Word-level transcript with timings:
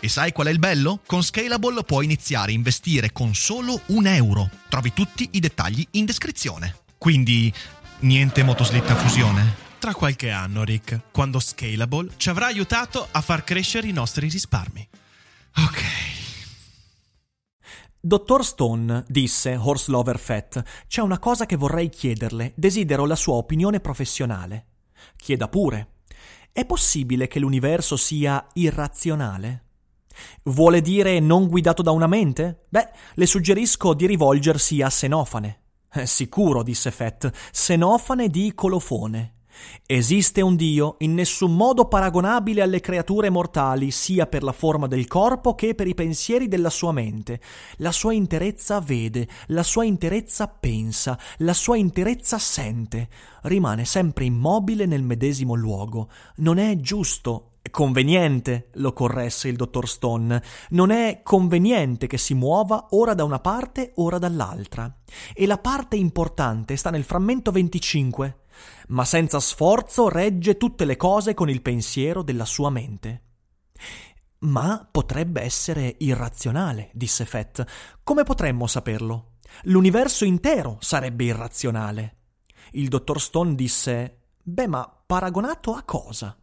E 0.00 0.08
sai 0.08 0.32
qual 0.32 0.48
è 0.48 0.50
il 0.50 0.58
bello? 0.58 1.00
Con 1.06 1.22
Scalable 1.22 1.82
puoi 1.84 2.04
iniziare 2.04 2.52
a 2.52 2.54
investire 2.54 3.12
con 3.12 3.34
solo 3.34 3.80
un 3.86 4.06
euro. 4.06 4.50
Trovi 4.68 4.92
tutti 4.92 5.28
i 5.32 5.40
dettagli 5.40 5.86
in 5.92 6.04
descrizione. 6.04 6.76
Quindi, 6.98 7.52
niente 8.00 8.42
motoslitta 8.42 8.94
fusione? 8.96 9.62
Tra 9.78 9.94
qualche 9.94 10.30
anno, 10.30 10.64
Rick, 10.64 11.10
quando 11.10 11.38
Scalable 11.38 12.12
ci 12.16 12.30
avrà 12.30 12.46
aiutato 12.46 13.06
a 13.10 13.20
far 13.20 13.44
crescere 13.44 13.86
i 13.86 13.92
nostri 13.92 14.28
risparmi. 14.28 14.88
Ok. 15.56 15.82
Dottor 18.00 18.44
Stone, 18.44 19.04
disse 19.08 19.56
Horse 19.56 19.90
Lover 19.90 20.18
Fett, 20.18 20.62
c'è 20.86 21.00
una 21.00 21.18
cosa 21.18 21.46
che 21.46 21.56
vorrei 21.56 21.88
chiederle. 21.88 22.52
Desidero 22.54 23.06
la 23.06 23.16
sua 23.16 23.34
opinione 23.34 23.80
professionale. 23.80 24.66
Chieda 25.16 25.48
pure. 25.48 26.00
È 26.52 26.64
possibile 26.66 27.28
che 27.28 27.38
l'universo 27.38 27.96
sia 27.96 28.46
irrazionale? 28.54 29.63
Vuole 30.44 30.80
dire 30.80 31.20
non 31.20 31.48
guidato 31.48 31.82
da 31.82 31.90
una 31.90 32.06
mente? 32.06 32.66
Beh, 32.68 32.88
le 33.14 33.26
suggerisco 33.26 33.94
di 33.94 34.06
rivolgersi 34.06 34.82
a 34.82 34.90
Senofane. 34.90 35.60
Eh, 35.92 36.06
sicuro, 36.06 36.62
disse 36.62 36.90
Fett, 36.90 37.30
Senofane 37.52 38.28
di 38.28 38.52
Colofone. 38.54 39.34
Esiste 39.86 40.40
un 40.40 40.56
Dio 40.56 40.96
in 40.98 41.14
nessun 41.14 41.54
modo 41.54 41.86
paragonabile 41.86 42.62
alle 42.62 42.80
creature 42.80 43.30
mortali, 43.30 43.90
sia 43.90 44.26
per 44.26 44.42
la 44.42 44.52
forma 44.52 44.86
del 44.86 45.06
corpo 45.06 45.54
che 45.54 45.74
per 45.74 45.86
i 45.86 45.94
pensieri 45.94 46.48
della 46.48 46.70
sua 46.70 46.92
mente. 46.92 47.40
La 47.76 47.92
sua 47.92 48.12
interezza 48.12 48.80
vede, 48.80 49.28
la 49.48 49.62
sua 49.62 49.84
interezza 49.84 50.48
pensa, 50.48 51.18
la 51.38 51.54
sua 51.54 51.76
interezza 51.76 52.38
sente. 52.38 53.08
Rimane 53.42 53.84
sempre 53.84 54.24
immobile 54.24 54.86
nel 54.86 55.02
medesimo 55.02 55.54
luogo. 55.54 56.08
Non 56.36 56.58
è 56.58 56.76
giusto 56.76 57.50
conveniente, 57.70 58.68
lo 58.74 58.92
corresse 58.92 59.48
il 59.48 59.56
dottor 59.56 59.88
Stone. 59.88 60.42
Non 60.70 60.90
è 60.90 61.20
conveniente 61.22 62.06
che 62.06 62.18
si 62.18 62.34
muova 62.34 62.88
ora 62.90 63.14
da 63.14 63.24
una 63.24 63.40
parte, 63.40 63.92
ora 63.96 64.18
dall'altra. 64.18 65.00
E 65.32 65.46
la 65.46 65.58
parte 65.58 65.96
importante 65.96 66.76
sta 66.76 66.90
nel 66.90 67.04
frammento 67.04 67.50
25 67.50 68.38
ma 68.88 69.04
senza 69.04 69.40
sforzo 69.40 70.08
regge 70.08 70.56
tutte 70.56 70.84
le 70.84 70.96
cose 70.96 71.34
con 71.34 71.48
il 71.48 71.62
pensiero 71.62 72.22
della 72.22 72.44
sua 72.44 72.70
mente. 72.70 73.22
Ma 74.40 74.86
potrebbe 74.90 75.40
essere 75.40 75.96
irrazionale, 75.98 76.90
disse 76.92 77.24
Fett. 77.24 77.64
Come 78.02 78.24
potremmo 78.24 78.66
saperlo? 78.66 79.36
L'universo 79.64 80.24
intero 80.24 80.76
sarebbe 80.80 81.24
irrazionale. 81.24 82.16
Il 82.72 82.88
dottor 82.88 83.20
Stone 83.20 83.54
disse: 83.54 84.32
Beh, 84.42 84.66
ma 84.66 85.02
paragonato 85.06 85.74
a 85.74 85.82
cosa? 85.82 86.36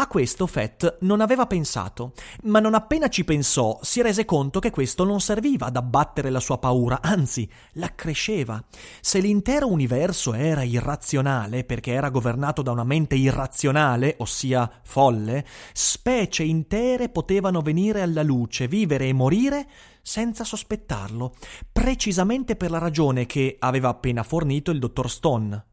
A 0.00 0.06
questo 0.06 0.46
Fett 0.46 0.96
non 1.00 1.20
aveva 1.20 1.46
pensato, 1.46 2.14
ma 2.44 2.58
non 2.58 2.72
appena 2.72 3.08
ci 3.08 3.22
pensò 3.22 3.78
si 3.82 4.00
rese 4.00 4.24
conto 4.24 4.58
che 4.58 4.70
questo 4.70 5.04
non 5.04 5.20
serviva 5.20 5.66
ad 5.66 5.76
abbattere 5.76 6.30
la 6.30 6.40
sua 6.40 6.56
paura, 6.56 7.00
anzi 7.02 7.46
l'accresceva. 7.72 8.64
Se 9.02 9.20
l'intero 9.20 9.70
universo 9.70 10.32
era 10.32 10.62
irrazionale 10.62 11.64
perché 11.64 11.92
era 11.92 12.08
governato 12.08 12.62
da 12.62 12.70
una 12.70 12.82
mente 12.82 13.14
irrazionale, 13.16 14.14
ossia 14.20 14.70
folle, 14.84 15.44
specie 15.74 16.44
intere 16.44 17.10
potevano 17.10 17.60
venire 17.60 18.00
alla 18.00 18.22
luce, 18.22 18.68
vivere 18.68 19.06
e 19.06 19.12
morire 19.12 19.68
senza 20.00 20.44
sospettarlo, 20.44 21.34
precisamente 21.70 22.56
per 22.56 22.70
la 22.70 22.78
ragione 22.78 23.26
che 23.26 23.56
aveva 23.58 23.90
appena 23.90 24.22
fornito 24.22 24.70
il 24.70 24.78
dottor 24.78 25.10
Stone. 25.10 25.64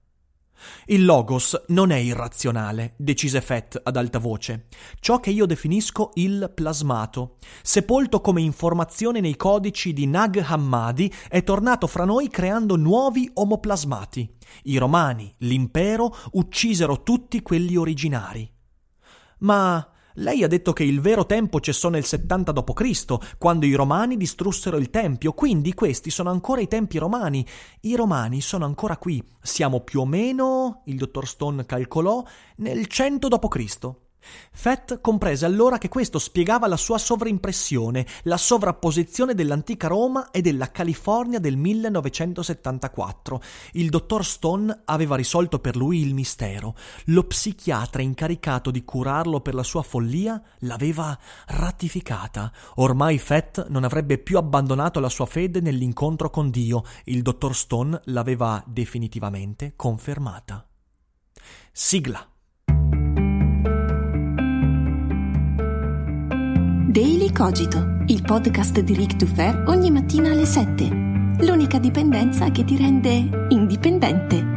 Il 0.85 1.05
logos 1.05 1.63
non 1.67 1.91
è 1.91 1.97
irrazionale, 1.97 2.93
decise 2.97 3.41
Fett 3.41 3.79
ad 3.81 3.95
alta 3.95 4.19
voce. 4.19 4.67
Ciò 4.99 5.19
che 5.19 5.29
io 5.29 5.45
definisco 5.45 6.11
il 6.15 6.51
plasmato, 6.53 7.37
sepolto 7.61 8.21
come 8.21 8.41
informazione 8.41 9.19
nei 9.19 9.35
codici 9.35 9.93
di 9.93 10.07
Nag 10.07 10.43
Hammadi, 10.45 11.13
è 11.27 11.43
tornato 11.43 11.87
fra 11.87 12.05
noi 12.05 12.29
creando 12.29 12.75
nuovi 12.75 13.29
omoplasmati. 13.33 14.35
I 14.63 14.77
romani, 14.77 15.33
l'impero, 15.39 16.15
uccisero 16.31 17.03
tutti 17.03 17.41
quelli 17.41 17.75
originari. 17.75 18.49
Ma 19.39 19.87
lei 20.19 20.43
ha 20.43 20.47
detto 20.47 20.73
che 20.73 20.83
il 20.83 21.01
vero 21.01 21.25
tempo 21.25 21.59
cessò 21.59 21.89
nel 21.89 22.05
70 22.05 22.51
d.C., 22.51 23.37
quando 23.37 23.65
i 23.65 23.73
romani 23.73 24.17
distrussero 24.17 24.77
il 24.77 24.89
tempio, 24.89 25.33
quindi 25.33 25.73
questi 25.73 26.09
sono 26.09 26.29
ancora 26.29 26.61
i 26.61 26.67
tempi 26.67 26.97
romani. 26.97 27.45
I 27.81 27.95
romani 27.95 28.41
sono 28.41 28.65
ancora 28.65 28.97
qui. 28.97 29.23
Siamo 29.41 29.81
più 29.81 30.01
o 30.01 30.05
meno, 30.05 30.81
il 30.85 30.97
dottor 30.97 31.27
Stone 31.27 31.65
calcolò, 31.65 32.23
nel 32.57 32.87
100 32.87 33.27
d.C. 33.27 34.06
Fett 34.19 35.01
comprese 35.01 35.45
allora 35.45 35.77
che 35.77 35.87
questo 35.87 36.19
spiegava 36.19 36.67
la 36.67 36.77
sua 36.77 36.97
sovraimpressione, 36.97 38.05
la 38.23 38.37
sovrapposizione 38.37 39.33
dell'antica 39.33 39.87
Roma 39.87 40.31
e 40.31 40.41
della 40.41 40.71
California 40.71 41.39
del 41.39 41.57
1974. 41.57 43.41
Il 43.73 43.89
dottor 43.89 44.25
Stone 44.25 44.81
aveva 44.85 45.15
risolto 45.15 45.59
per 45.59 45.75
lui 45.75 46.01
il 46.01 46.13
mistero. 46.13 46.75
Lo 47.05 47.23
psichiatra 47.23 48.01
incaricato 48.01 48.71
di 48.71 48.83
curarlo 48.83 49.41
per 49.41 49.53
la 49.53 49.63
sua 49.63 49.83
follia 49.83 50.41
l'aveva 50.59 51.17
ratificata. 51.47 52.51
Ormai 52.75 53.17
Fett 53.19 53.67
non 53.69 53.83
avrebbe 53.83 54.17
più 54.17 54.37
abbandonato 54.37 54.99
la 54.99 55.09
sua 55.09 55.25
fede 55.25 55.61
nell'incontro 55.61 56.29
con 56.29 56.49
Dio. 56.49 56.83
Il 57.05 57.21
dottor 57.21 57.55
Stone 57.55 58.01
l'aveva 58.05 58.63
definitivamente 58.65 59.73
confermata. 59.75 60.67
Sigla. 61.71 62.27
Daily 66.97 67.31
Cogito, 67.31 67.99
il 68.07 68.23
podcast 68.23 68.79
di 68.79 68.95
Rick 68.95 69.17
Dufer 69.17 69.65
ogni 69.67 69.91
mattina 69.91 70.31
alle 70.31 70.47
7. 70.47 70.85
L'unica 71.41 71.77
dipendenza 71.77 72.49
che 72.49 72.63
ti 72.63 72.75
rende 72.75 73.45
indipendente. 73.49 74.56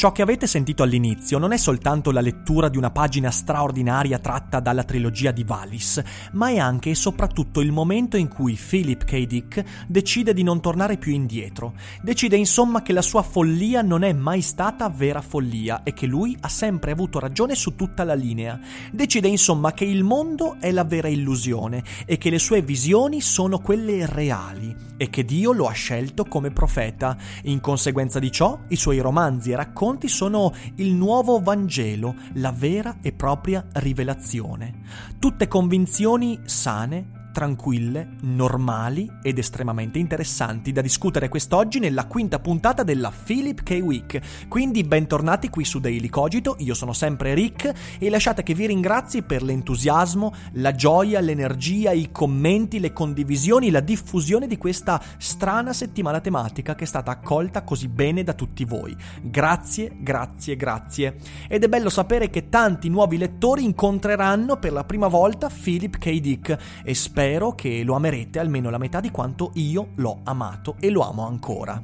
Ciò 0.00 0.12
che 0.12 0.22
avete 0.22 0.46
sentito 0.46 0.82
all'inizio 0.82 1.36
non 1.36 1.52
è 1.52 1.58
soltanto 1.58 2.10
la 2.10 2.22
lettura 2.22 2.70
di 2.70 2.78
una 2.78 2.90
pagina 2.90 3.30
straordinaria 3.30 4.18
tratta 4.18 4.58
dalla 4.58 4.82
trilogia 4.82 5.30
di 5.30 5.44
Wallis, 5.46 6.02
ma 6.32 6.48
è 6.48 6.56
anche 6.56 6.88
e 6.88 6.94
soprattutto 6.94 7.60
il 7.60 7.70
momento 7.70 8.16
in 8.16 8.28
cui 8.28 8.54
Philip 8.58 9.04
K. 9.04 9.26
Dick 9.26 9.62
decide 9.86 10.32
di 10.32 10.42
non 10.42 10.62
tornare 10.62 10.96
più 10.96 11.12
indietro. 11.12 11.74
Decide 12.00 12.38
insomma 12.38 12.80
che 12.80 12.94
la 12.94 13.02
sua 13.02 13.20
follia 13.20 13.82
non 13.82 14.02
è 14.02 14.14
mai 14.14 14.40
stata 14.40 14.88
vera 14.88 15.20
follia 15.20 15.82
e 15.82 15.92
che 15.92 16.06
lui 16.06 16.34
ha 16.40 16.48
sempre 16.48 16.92
avuto 16.92 17.18
ragione 17.18 17.54
su 17.54 17.76
tutta 17.76 18.02
la 18.02 18.14
linea. 18.14 18.58
Decide 18.90 19.28
insomma 19.28 19.74
che 19.74 19.84
il 19.84 20.02
mondo 20.02 20.56
è 20.60 20.70
la 20.70 20.84
vera 20.84 21.08
illusione 21.08 21.84
e 22.06 22.16
che 22.16 22.30
le 22.30 22.38
sue 22.38 22.62
visioni 22.62 23.20
sono 23.20 23.58
quelle 23.58 24.06
reali 24.06 24.89
e 25.00 25.08
che 25.08 25.24
Dio 25.24 25.52
lo 25.52 25.66
ha 25.66 25.72
scelto 25.72 26.26
come 26.26 26.50
profeta. 26.50 27.16
In 27.44 27.60
conseguenza 27.60 28.18
di 28.18 28.30
ciò, 28.30 28.58
i 28.68 28.76
suoi 28.76 28.98
romanzi 28.98 29.52
e 29.52 29.56
racconti 29.56 30.08
sono 30.08 30.52
il 30.74 30.92
nuovo 30.92 31.40
Vangelo, 31.40 32.16
la 32.34 32.52
vera 32.52 32.98
e 33.00 33.12
propria 33.12 33.66
rivelazione. 33.72 34.82
Tutte 35.18 35.48
convinzioni 35.48 36.38
sane 36.44 37.19
tranquille, 37.32 38.16
normali 38.22 39.10
ed 39.22 39.38
estremamente 39.38 39.98
interessanti 39.98 40.72
da 40.72 40.80
discutere 40.80 41.28
quest'oggi 41.28 41.78
nella 41.78 42.06
quinta 42.06 42.38
puntata 42.38 42.82
della 42.82 43.10
Philip 43.10 43.62
K. 43.62 43.80
Week. 43.82 44.46
Quindi 44.48 44.84
bentornati 44.84 45.48
qui 45.48 45.64
su 45.64 45.78
Daily 45.78 46.08
Cogito, 46.08 46.56
io 46.58 46.74
sono 46.74 46.92
sempre 46.92 47.34
Rick 47.34 47.98
e 47.98 48.10
lasciate 48.10 48.42
che 48.42 48.54
vi 48.54 48.66
ringrazi 48.66 49.22
per 49.22 49.42
l'entusiasmo, 49.42 50.34
la 50.52 50.74
gioia, 50.74 51.20
l'energia, 51.20 51.92
i 51.92 52.10
commenti, 52.12 52.80
le 52.80 52.92
condivisioni, 52.92 53.70
la 53.70 53.80
diffusione 53.80 54.46
di 54.46 54.58
questa 54.58 55.00
strana 55.18 55.72
settimana 55.72 56.20
tematica 56.20 56.74
che 56.74 56.84
è 56.84 56.86
stata 56.86 57.10
accolta 57.10 57.62
così 57.62 57.88
bene 57.88 58.22
da 58.22 58.34
tutti 58.34 58.64
voi. 58.64 58.96
Grazie, 59.22 59.92
grazie, 59.98 60.56
grazie. 60.56 61.16
Ed 61.48 61.64
è 61.64 61.68
bello 61.68 61.88
sapere 61.88 62.30
che 62.30 62.48
tanti 62.48 62.88
nuovi 62.88 63.16
lettori 63.16 63.64
incontreranno 63.64 64.56
per 64.56 64.72
la 64.72 64.84
prima 64.84 65.08
volta 65.08 65.48
Philip 65.48 65.98
K. 65.98 66.20
Dick 66.20 66.58
e 66.82 66.94
spero 66.94 67.18
che 67.54 67.82
lo 67.84 67.94
amerete 67.94 68.38
almeno 68.38 68.70
la 68.70 68.78
metà 68.78 69.00
di 69.00 69.10
quanto 69.10 69.52
io 69.54 69.88
l'ho 69.96 70.20
amato 70.24 70.74
e 70.80 70.90
lo 70.90 71.02
amo 71.02 71.26
ancora. 71.26 71.80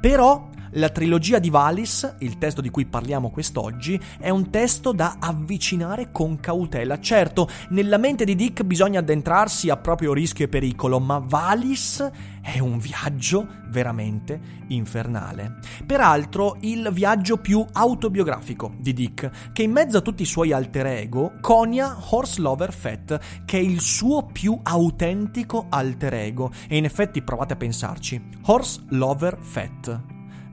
Però 0.00 0.48
la 0.72 0.88
trilogia 0.88 1.38
di 1.38 1.50
Valis, 1.50 2.16
il 2.20 2.38
testo 2.38 2.60
di 2.60 2.70
cui 2.70 2.86
parliamo 2.86 3.30
quest'oggi, 3.30 4.00
è 4.18 4.30
un 4.30 4.50
testo 4.50 4.92
da 4.92 5.16
avvicinare 5.18 6.10
con 6.12 6.38
cautela. 6.40 6.98
Certo, 7.00 7.48
nella 7.70 7.98
mente 7.98 8.24
di 8.24 8.34
Dick 8.34 8.62
bisogna 8.62 9.00
addentrarsi 9.00 9.68
a 9.68 9.76
proprio 9.76 10.12
rischio 10.12 10.44
e 10.44 10.48
pericolo, 10.48 11.00
ma 11.00 11.18
Valis 11.18 12.10
è 12.40 12.58
un 12.58 12.78
viaggio 12.78 13.46
veramente 13.68 14.40
infernale. 14.68 15.58
Peraltro, 15.86 16.56
il 16.60 16.90
viaggio 16.92 17.36
più 17.38 17.64
autobiografico 17.72 18.74
di 18.78 18.92
Dick, 18.92 19.52
che 19.52 19.62
in 19.62 19.72
mezzo 19.72 19.98
a 19.98 20.02
tutti 20.02 20.22
i 20.22 20.26
suoi 20.26 20.52
alter 20.52 20.86
ego 20.86 21.34
conia 21.40 21.96
Horse 22.10 22.40
Lover 22.40 22.72
Fett, 22.72 23.18
che 23.44 23.58
è 23.58 23.60
il 23.60 23.80
suo 23.80 24.26
più 24.26 24.58
autentico 24.62 25.66
alter 25.68 26.14
ego. 26.14 26.50
E 26.68 26.76
in 26.76 26.84
effetti 26.84 27.22
provate 27.22 27.54
a 27.54 27.56
pensarci. 27.56 28.20
Horse 28.42 28.82
Lover 28.88 29.38
Fett 29.40 30.11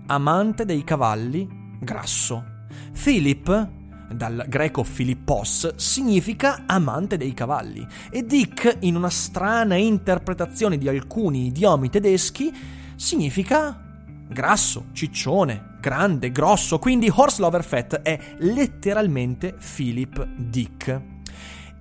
amante 0.10 0.66
dei 0.66 0.84
cavalli, 0.84 1.48
grasso. 1.80 2.44
Philip, 2.92 3.70
dal 4.12 4.46
greco 4.48 4.84
Philippos, 4.84 5.76
significa 5.76 6.64
amante 6.66 7.16
dei 7.16 7.34
cavalli 7.34 7.86
e 8.10 8.26
Dick, 8.26 8.78
in 8.80 8.96
una 8.96 9.12
strana 9.12 9.76
interpretazione 9.76 10.80
di 10.80 10.88
alcuni 10.88 11.46
idiomi 11.48 11.90
tedeschi, 11.90 12.52
significa 12.96 13.80
grasso, 14.28 14.88
ciccione, 14.94 15.78
grande, 15.80 16.32
grosso, 16.32 16.80
quindi 16.80 17.12
Horse 17.14 17.42
Lover 17.42 17.64
Fett 17.64 17.96
è 17.98 18.20
letteralmente 18.40 19.56
Philip 19.76 20.26
Dick. 20.26 21.02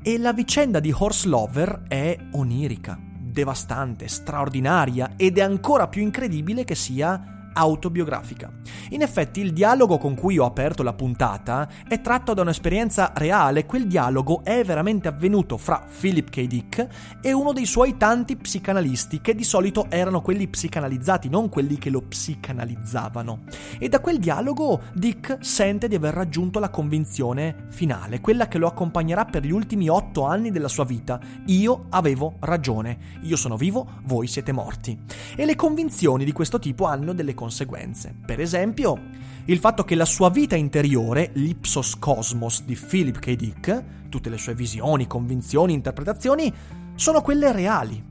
E 0.03 0.19
la 0.19 0.35
vicenda 0.35 0.81
di 0.81 0.93
Horse 0.95 1.27
Lover 1.27 1.85
è 1.89 2.17
onirica, 2.33 2.99
devastante, 3.19 4.07
straordinaria 4.07 5.15
ed 5.17 5.39
è 5.39 5.43
ancora 5.43 5.89
più 5.89 6.03
incredibile 6.03 6.65
che 6.65 6.75
sia 6.75 7.38
autobiografica. 7.59 8.51
In 8.91 9.03
effetti 9.03 9.41
il 9.41 9.53
dialogo 9.53 9.99
con 9.99 10.15
cui 10.15 10.39
ho 10.39 10.45
aperto 10.45 10.85
la 10.85 10.93
puntata 10.93 11.69
è 11.89 12.01
tratto 12.01 12.33
da 12.33 12.43
un'esperienza 12.43 13.13
reale, 13.17 13.67
quel 13.67 13.89
dialogo 13.89 14.45
è 14.45 14.63
veramente 14.65 15.09
avvenuto 15.09 15.57
fra 15.57 15.85
Philip 16.01 16.31
K. 16.31 16.47
Dick 16.47 16.87
e 17.21 17.33
uno 17.33 17.53
dei 17.53 17.67
suoi 17.67 17.97
tanti 17.97 18.37
psicanalisti 18.37 19.21
che 19.21 19.35
di 19.35 19.43
solito 19.43 19.87
erano 19.89 20.23
quelli 20.23 20.47
psicanalizzati, 20.47 21.29
non 21.29 21.49
quelli 21.49 21.79
che 21.79 21.91
lo 21.91 22.03
psicanalizzavano. 22.03 23.41
E 23.79 23.89
da 23.89 24.01
quel 24.01 24.19
dialogo 24.19 24.83
Dick 24.95 25.39
sente 25.41 25.89
di 25.89 25.97
aver 25.97 26.15
raggiunto 26.15 26.61
la 26.61 26.71
convinzione 26.71 27.67
finale, 27.71 28.21
quella 28.21 28.47
che 28.47 28.59
lo 28.59 28.69
accompagnerà 28.69 29.25
per 29.25 29.45
gli 29.45 29.51
ultimi 29.51 29.89
otto 29.89 30.25
anni 30.25 30.53
della 30.53 30.69
sua 30.69 30.85
vita. 30.85 31.19
Io 31.47 31.87
avevo 31.91 32.37
ragione, 32.41 32.99
io 33.23 33.37
sono 33.37 33.57
vivo, 33.57 33.99
voi 34.05 34.29
siete 34.29 34.53
morti. 34.53 34.97
E 35.35 35.45
le 35.45 35.57
convinzioni 35.57 36.25
di 36.25 36.33
questo 36.33 36.61
tipo 36.61 36.85
hanno 36.85 37.13
delle 37.13 37.35
conseguenze 37.35 37.47
conseguenze. 37.49 38.15
Per 38.27 38.41
esempio, 38.41 39.01
il 39.47 39.59
fatto 39.59 39.83
che 39.83 39.95
la 39.95 40.05
sua 40.05 40.29
vita 40.29 40.55
interiore, 40.55 41.31
l'ipsos 41.35 41.99
cosmos 41.99 42.63
di 42.63 42.77
Philip 42.77 43.19
K. 43.19 43.35
Dick, 43.35 43.85
tutte 44.11 44.29
le 44.29 44.37
sue 44.37 44.55
visioni, 44.55 45.07
convinzioni, 45.07 45.73
interpretazioni, 45.73 46.53
sono 46.95 47.23
quelle 47.23 47.51
reali. 47.51 48.05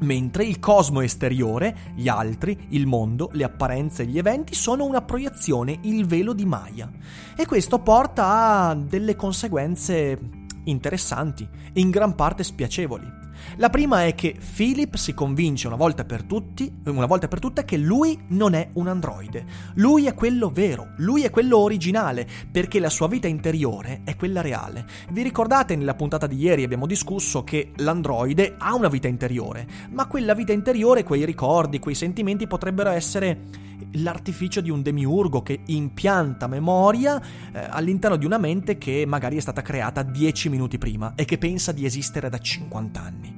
Mentre 0.00 0.44
il 0.44 0.58
cosmo 0.58 1.00
esteriore, 1.00 1.94
gli 1.94 2.06
altri, 2.06 2.66
il 2.70 2.86
mondo, 2.86 3.30
le 3.32 3.44
apparenze 3.44 4.02
e 4.02 4.06
gli 4.06 4.18
eventi 4.18 4.54
sono 4.54 4.84
una 4.84 5.00
proiezione, 5.00 5.78
il 5.82 6.04
velo 6.04 6.34
di 6.34 6.44
Maya. 6.44 6.90
E 7.34 7.46
questo 7.46 7.78
porta 7.78 8.68
a 8.68 8.74
delle 8.74 9.16
conseguenze 9.16 10.18
interessanti 10.64 11.48
in 11.74 11.88
gran 11.88 12.14
parte 12.14 12.44
spiacevoli. 12.44 13.24
La 13.56 13.70
prima 13.70 14.04
è 14.04 14.14
che 14.14 14.36
Philip 14.54 14.96
si 14.96 15.14
convince 15.14 15.66
una 15.66 15.76
volta 15.76 16.04
per 16.04 16.22
tutti, 16.22 16.70
una 16.86 17.06
volta 17.06 17.28
per 17.28 17.38
tutte 17.38 17.64
che 17.64 17.76
lui 17.76 18.18
non 18.28 18.54
è 18.54 18.68
un 18.74 18.88
androide. 18.88 19.44
Lui 19.74 20.06
è 20.06 20.14
quello 20.14 20.50
vero, 20.50 20.92
lui 20.98 21.22
è 21.22 21.30
quello 21.30 21.58
originale, 21.58 22.26
perché 22.50 22.80
la 22.80 22.90
sua 22.90 23.08
vita 23.08 23.28
interiore 23.28 24.00
è 24.04 24.16
quella 24.16 24.40
reale. 24.40 24.84
Vi 25.10 25.22
ricordate 25.22 25.76
nella 25.76 25.94
puntata 25.94 26.26
di 26.26 26.36
ieri 26.36 26.64
abbiamo 26.64 26.86
discusso 26.86 27.44
che 27.44 27.72
l'androide 27.76 28.54
ha 28.58 28.74
una 28.74 28.88
vita 28.88 29.08
interiore, 29.08 29.66
ma 29.90 30.06
quella 30.06 30.34
vita 30.34 30.52
interiore, 30.52 31.04
quei 31.04 31.24
ricordi, 31.24 31.78
quei 31.78 31.94
sentimenti 31.94 32.46
potrebbero 32.46 32.90
essere 32.90 33.64
l'artificio 33.92 34.60
di 34.60 34.70
un 34.70 34.82
demiurgo 34.82 35.42
che 35.42 35.60
impianta 35.66 36.46
memoria 36.46 37.20
eh, 37.52 37.66
all'interno 37.70 38.16
di 38.16 38.26
una 38.26 38.38
mente 38.38 38.78
che 38.78 39.04
magari 39.06 39.36
è 39.36 39.40
stata 39.40 39.62
creata 39.62 40.02
dieci 40.02 40.48
minuti 40.48 40.78
prima 40.78 41.14
e 41.14 41.24
che 41.24 41.38
pensa 41.38 41.72
di 41.72 41.84
esistere 41.84 42.28
da 42.28 42.38
50 42.38 43.00
anni. 43.00 43.36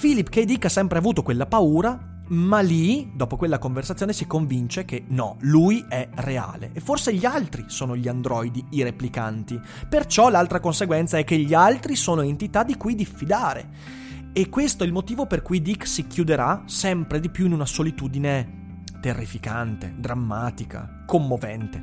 Philip 0.00 0.28
K. 0.28 0.44
Dick 0.44 0.66
ha 0.66 0.68
sempre 0.68 0.98
avuto 0.98 1.22
quella 1.22 1.46
paura, 1.46 2.12
ma 2.28 2.60
lì, 2.60 3.10
dopo 3.14 3.36
quella 3.36 3.58
conversazione, 3.58 4.12
si 4.12 4.26
convince 4.26 4.84
che 4.84 5.04
no, 5.08 5.36
lui 5.40 5.84
è 5.88 6.08
reale 6.16 6.70
e 6.72 6.80
forse 6.80 7.14
gli 7.14 7.24
altri 7.24 7.64
sono 7.68 7.96
gli 7.96 8.08
androidi, 8.08 8.64
i 8.70 8.82
replicanti. 8.82 9.60
Perciò 9.88 10.28
l'altra 10.28 10.60
conseguenza 10.60 11.18
è 11.18 11.24
che 11.24 11.38
gli 11.38 11.54
altri 11.54 11.96
sono 11.96 12.22
entità 12.22 12.64
di 12.64 12.76
cui 12.76 12.94
diffidare. 12.94 14.02
E 14.32 14.48
questo 14.48 14.82
è 14.82 14.86
il 14.86 14.92
motivo 14.92 15.26
per 15.26 15.42
cui 15.42 15.62
Dick 15.62 15.86
si 15.86 16.06
chiuderà 16.06 16.64
sempre 16.66 17.20
di 17.20 17.30
più 17.30 17.46
in 17.46 17.52
una 17.52 17.66
solitudine 17.66 18.63
terrificante, 19.04 19.92
drammatica, 19.98 21.02
commovente. 21.04 21.82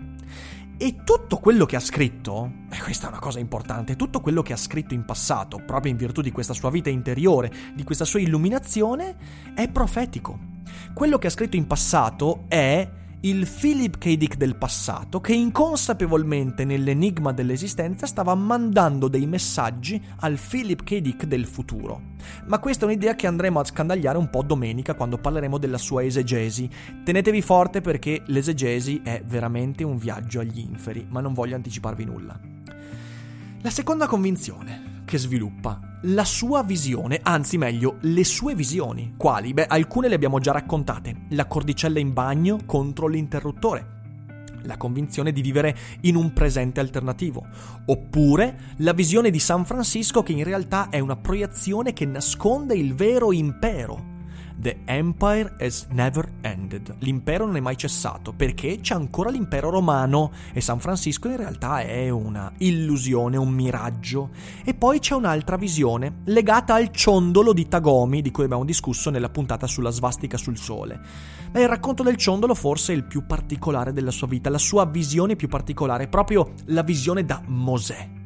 E 0.75 1.03
tutto 1.03 1.38
quello 1.38 1.68
che 1.68 1.75
ha 1.75 1.79
scritto, 1.79 2.51
e 2.71 2.81
questa 2.81 3.06
è 3.06 3.09
una 3.09 3.19
cosa 3.19 3.38
importante, 3.38 3.95
tutto 3.95 4.21
quello 4.21 4.41
che 4.41 4.53
ha 4.53 4.57
scritto 4.57 4.95
in 4.95 5.06
passato, 5.06 5.62
proprio 5.63 5.91
in 5.91 6.00
virtù 6.00 6.21
di 6.21 6.31
questa 6.31 6.56
sua 6.56 6.71
vita 6.71 6.89
interiore, 6.89 7.51
di 7.75 7.83
questa 7.83 8.06
sua 8.06 8.21
illuminazione, 8.21 9.15
è 9.53 9.69
profetico. 9.69 10.39
Quello 10.95 11.19
che 11.19 11.27
ha 11.27 11.29
scritto 11.29 11.57
in 11.57 11.68
passato 11.68 12.45
è 12.47 12.89
il 13.19 13.47
Philip 13.47 14.00
K. 14.00 14.15
Dick 14.15 14.35
del 14.35 14.56
passato 14.56 15.21
che 15.21 15.35
inconsapevolmente 15.35 16.65
nell'enigma 16.65 17.31
dell'esistenza 17.33 18.07
stava 18.07 18.33
mandando 18.33 19.07
dei 19.07 19.27
messaggi 19.27 20.03
al 20.21 20.39
Philip 20.39 20.81
K. 20.81 20.97
Dick 20.97 21.25
del 21.25 21.45
futuro. 21.45 22.11
Ma 22.46 22.60
questa 22.60 22.86
è 22.86 22.88
un'idea 22.88 23.16
che 23.16 23.28
andremo 23.28 23.60
a 23.60 23.66
scandagliare 23.66 24.18
un 24.18 24.30
po' 24.30 24.44
domenica 24.44 24.94
quando 24.94 25.18
parleremo 25.18 25.58
della 25.58 25.78
sua 25.78 26.04
esegesi. 26.04 26.70
Tenetevi 27.04 27.42
forte 27.42 27.82
perché 27.82 28.22
l'esegesi 28.25 29.01
è 29.04 29.22
veramente 29.25 29.84
un 29.84 29.98
viaggio 29.98 30.40
agli 30.40 30.60
inferi, 30.60 31.06
ma 31.10 31.22
non 31.22 31.34
voglio 31.34 31.56
anticiparvi 31.56 32.06
nulla. 32.06 32.40
La 33.62 33.70
seconda 33.70 34.08
convinzione 34.08 35.04
che 35.06 35.18
sviluppa 35.18 35.92
la 36.06 36.25
sua 36.25 36.63
visione, 36.63 37.20
anzi 37.22 37.60
meglio, 37.60 37.98
le 38.01 38.24
sue 38.24 38.56
visioni. 38.56 39.13
Quali? 39.18 39.54
Beh, 39.54 39.68
alcune 39.68 40.08
le 40.08 40.16
abbiamo 40.16 40.40
già 40.40 40.51
raccontate. 40.51 41.25
La 41.30 41.46
cordicella 41.46 42.00
in 42.00 42.12
bagno 42.12 42.58
contro 42.66 43.06
l'interruttore. 43.06 44.00
La 44.63 44.77
convinzione 44.77 45.32
di 45.32 45.41
vivere 45.41 45.75
in 46.01 46.15
un 46.15 46.34
presente 46.34 46.80
alternativo. 46.80 47.46
Oppure 47.86 48.75
la 48.77 48.94
visione 48.94 49.30
di 49.30 49.39
San 49.39 49.65
Francisco 49.65 50.24
che 50.24 50.34
in 50.34 50.44
realtà 50.44 50.89
è 50.89 51.00
una 51.00 51.15
proiezione 51.15 51.94
che 51.94 52.06
nasconde 52.06 52.75
il 52.75 52.94
vero 52.96 53.32
impero 53.32 54.11
The 54.62 54.82
Empire 54.86 55.56
has 55.58 55.88
never 55.89 56.34
ended. 56.41 56.98
L'impero 57.00 57.48
non 57.48 57.56
è 57.56 57.60
mai 57.60 57.75
cessato 57.75 58.32
perché 58.32 58.77
c'è 58.80 58.94
ancora 58.94 59.32
l'impero 59.32 59.72
romano 59.72 60.32
e 60.53 60.62
San 60.62 60.80
Francisco 60.80 61.30
in 61.30 61.38
realtà 61.38 61.80
è 61.80 62.10
una 62.10 62.51
illusione, 62.58 63.38
un 63.38 63.50
miraggio. 63.50 64.30
E 64.63 64.75
poi 64.75 65.00
c'è 65.00 65.15
un'altra 65.15 65.56
visione 65.56 66.18
legata 66.25 66.75
al 66.75 66.91
ciondolo 66.91 67.53
di 67.53 67.68
Tagomi 67.68 68.22
di 68.22 68.30
cui 68.30 68.44
abbiamo 68.44 68.63
discusso 68.63 69.10
nella 69.10 69.30
puntata 69.30 69.65
sulla 69.65 69.89
svastica 69.89 70.38
sul 70.38 70.60
sole. 70.60 71.00
Beh, 71.50 71.63
il 71.63 71.68
racconto 71.68 72.03
del 72.03 72.18
ciondolo 72.18 72.53
forse 72.53 72.94
è 72.94 72.96
il 72.96 73.06
più 73.06 73.25
particolare 73.25 73.94
della 73.94 74.12
sua 74.12 74.27
vita, 74.27 74.51
la 74.51 74.60
sua 74.60 74.86
visione 74.86 75.36
più 75.36 75.48
particolare, 75.48 76.08
proprio 76.08 76.53
la 76.65 76.84
visione 76.84 77.25
da 77.25 77.41
Mosè 77.48 78.20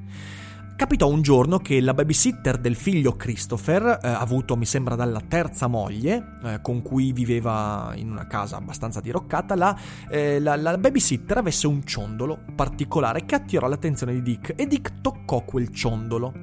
Capitò 0.77 1.07
un 1.07 1.21
giorno 1.21 1.59
che 1.59 1.79
la 1.79 1.93
babysitter 1.93 2.57
del 2.57 2.75
figlio 2.75 3.15
Christopher, 3.15 3.97
eh, 4.03 4.09
avuto 4.09 4.57
mi 4.57 4.65
sembra 4.65 4.95
dalla 4.95 5.21
terza 5.25 5.67
moglie, 5.67 6.37
eh, 6.43 6.59
con 6.61 6.81
cui 6.81 7.13
viveva 7.13 7.93
in 7.95 8.11
una 8.11 8.27
casa 8.27 8.57
abbastanza 8.57 8.99
diroccata, 8.99 9.55
la, 9.55 9.73
eh, 10.09 10.37
la, 10.41 10.57
la, 10.57 10.77
babysitter 10.77 11.37
avesse 11.37 11.65
un 11.67 11.85
ciondolo 11.85 12.43
particolare 12.53 13.23
che 13.23 13.35
attirò 13.35 13.69
l'attenzione 13.69 14.11
di 14.15 14.21
Dick 14.21 14.53
e 14.57 14.67
Dick 14.67 14.99
toccò 14.99 15.45
quel 15.45 15.69
ciondolo. 15.71 16.33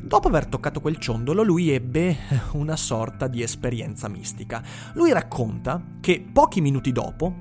Dopo 0.00 0.28
aver 0.28 0.46
toccato 0.46 0.80
quel 0.80 0.98
ciondolo 0.98 1.42
lui 1.42 1.70
ebbe 1.70 2.16
una 2.52 2.76
sorta 2.76 3.26
di 3.26 3.42
esperienza 3.42 4.06
mistica. 4.08 4.62
Lui 4.94 5.12
racconta 5.12 5.82
che 5.98 6.24
pochi 6.32 6.60
minuti 6.60 6.92
dopo 6.92 7.34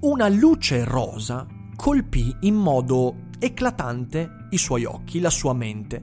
una 0.00 0.28
luce 0.28 0.84
rosa 0.84 1.46
colpì 1.74 2.36
in 2.40 2.54
modo 2.54 3.28
eclatante 3.38 4.37
i 4.50 4.58
suoi 4.58 4.84
occhi, 4.84 5.20
la 5.20 5.30
sua 5.30 5.52
mente. 5.52 6.02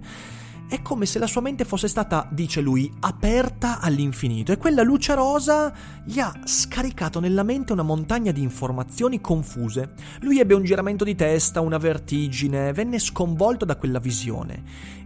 È 0.67 0.81
come 0.81 1.05
se 1.05 1.19
la 1.19 1.27
sua 1.27 1.41
mente 1.41 1.63
fosse 1.63 1.87
stata, 1.87 2.27
dice 2.31 2.59
lui, 2.59 2.91
aperta 3.01 3.79
all'infinito 3.79 4.51
e 4.51 4.57
quella 4.57 4.81
luce 4.81 5.13
rosa 5.13 5.71
gli 6.03 6.19
ha 6.19 6.33
scaricato 6.43 7.19
nella 7.19 7.43
mente 7.43 7.71
una 7.71 7.83
montagna 7.83 8.31
di 8.31 8.41
informazioni 8.41 9.21
confuse. 9.21 9.93
Lui 10.21 10.39
ebbe 10.39 10.55
un 10.55 10.63
giramento 10.63 11.03
di 11.03 11.13
testa, 11.13 11.61
una 11.61 11.77
vertigine, 11.77 12.73
venne 12.73 12.97
sconvolto 12.97 13.63
da 13.63 13.75
quella 13.75 13.99
visione 13.99 14.63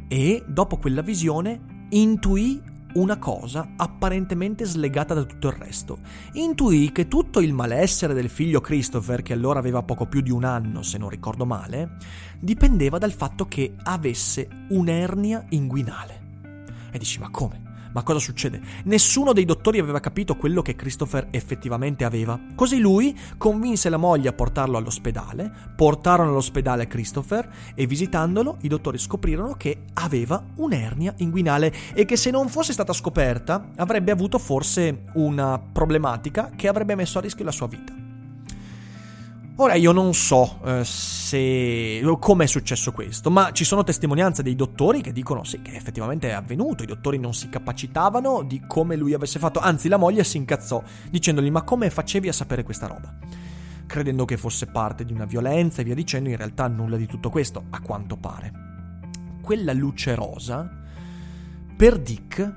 e, 0.08 0.44
dopo 0.48 0.78
quella 0.78 1.02
visione, 1.02 1.88
intuì 1.90 2.62
una 2.94 3.18
cosa 3.18 3.74
apparentemente 3.76 4.66
slegata 4.66 5.14
da 5.14 5.24
tutto 5.24 5.48
il 5.48 5.54
resto. 5.54 6.00
Intuì 6.34 6.92
che 6.92 7.08
tutto 7.08 7.40
il 7.40 7.54
malessere 7.54 8.14
del 8.14 8.30
figlio 8.30 8.62
Christopher, 8.62 9.22
che 9.22 9.34
allora 9.34 9.60
aveva 9.60 9.84
poco 9.84 10.08
più 10.08 10.22
di 10.22 10.32
un 10.32 10.44
anno, 10.44 10.82
se 10.82 10.98
non 10.98 11.10
ricordo 11.10 11.46
male, 11.46 11.98
dipendeva 12.40 12.98
dal 12.98 13.12
fatto 13.12 13.46
che 13.46 13.76
avesse 13.84 14.48
un'ernia 14.70 15.46
inguinale. 15.50 16.28
E 16.92 16.98
dici, 16.98 17.20
ma 17.20 17.30
come? 17.30 17.69
Ma 17.92 18.04
cosa 18.04 18.20
succede? 18.20 18.62
Nessuno 18.84 19.34
dei 19.34 19.46
dottori 19.46 19.80
aveva 19.80 20.00
capito 20.00 20.36
quello 20.36 20.62
che 20.62 20.76
Christopher 20.76 21.28
effettivamente 21.32 22.04
aveva. 22.04 22.40
Così 22.56 22.80
lui 22.80 23.18
convinse 23.38 23.90
la 23.90 23.98
moglie 23.98 24.30
a 24.30 24.34
portarlo 24.34 24.78
all'ospedale, 24.78 25.52
portarono 25.76 26.30
all'ospedale 26.30 26.88
Christopher 26.88 27.50
e 27.74 27.88
visitandolo 27.88 28.58
i 28.62 28.68
dottori 28.68 28.98
scoprirono 28.98 29.54
che 29.54 29.86
aveva 29.94 30.44
un'ernia 30.56 31.14
inguinale 31.18 31.74
e 31.94 32.06
che 32.06 32.16
se 32.16 32.30
non 32.32 32.48
fosse 32.50 32.74
stata 32.74 32.94
scoperta 32.94 33.70
avrebbe 33.78 34.12
avuto 34.12 34.38
forse 34.38 35.06
una 35.14 35.60
problematica 35.60 36.52
che 36.56 36.68
avrebbe 36.68 36.96
messo 36.96 37.18
a 37.18 37.22
rischio 37.22 37.46
la 37.46 37.52
sua 37.52 37.68
vita. 37.68 37.99
Ora 39.62 39.74
io 39.74 39.92
non 39.92 40.14
so 40.14 40.62
eh, 40.64 40.86
se 40.86 42.02
come 42.18 42.46
è 42.46 42.48
successo 42.48 42.94
questo, 42.94 43.30
ma 43.30 43.52
ci 43.52 43.66
sono 43.66 43.84
testimonianze 43.84 44.42
dei 44.42 44.56
dottori 44.56 45.02
che 45.02 45.12
dicono 45.12 45.44
sì 45.44 45.62
che 45.62 45.76
effettivamente 45.76 46.30
è 46.30 46.32
avvenuto, 46.32 46.84
i 46.84 46.86
dottori 46.86 47.20
non 47.20 47.34
si 47.34 47.50
capacitavano 47.50 48.44
di 48.44 48.62
come 48.66 48.96
lui 48.96 49.14
avesse 49.14 49.38
fatto, 49.38 49.60
anzi 49.60 49.90
la 49.90 49.98
moglie 49.98 50.24
si 50.24 50.38
incazzò 50.38 50.82
dicendogli 51.10 51.52
ma 51.52 51.64
come 51.64 51.90
facevi 51.90 52.30
a 52.30 52.34
sapere 52.34 52.64
questa 52.64 52.88
roba? 52.88 53.14
Credendo 53.86 54.24
che 54.24 54.38
fosse 54.38 54.68
parte 54.68 55.04
di 55.04 55.12
una 55.12 55.26
violenza 55.26 55.82
e 55.82 55.84
via 55.84 55.96
dicendo, 55.96 56.30
in 56.30 56.38
realtà 56.38 56.66
nulla 56.70 56.96
di 56.96 57.06
tutto 57.06 57.30
questo, 57.30 57.66
a 57.72 57.82
quanto 57.82 58.16
pare. 58.16 58.52
Quella 59.42 59.74
luce 59.74 60.16
rosa 60.16 60.70
per 61.76 62.00
Dick 62.00 62.54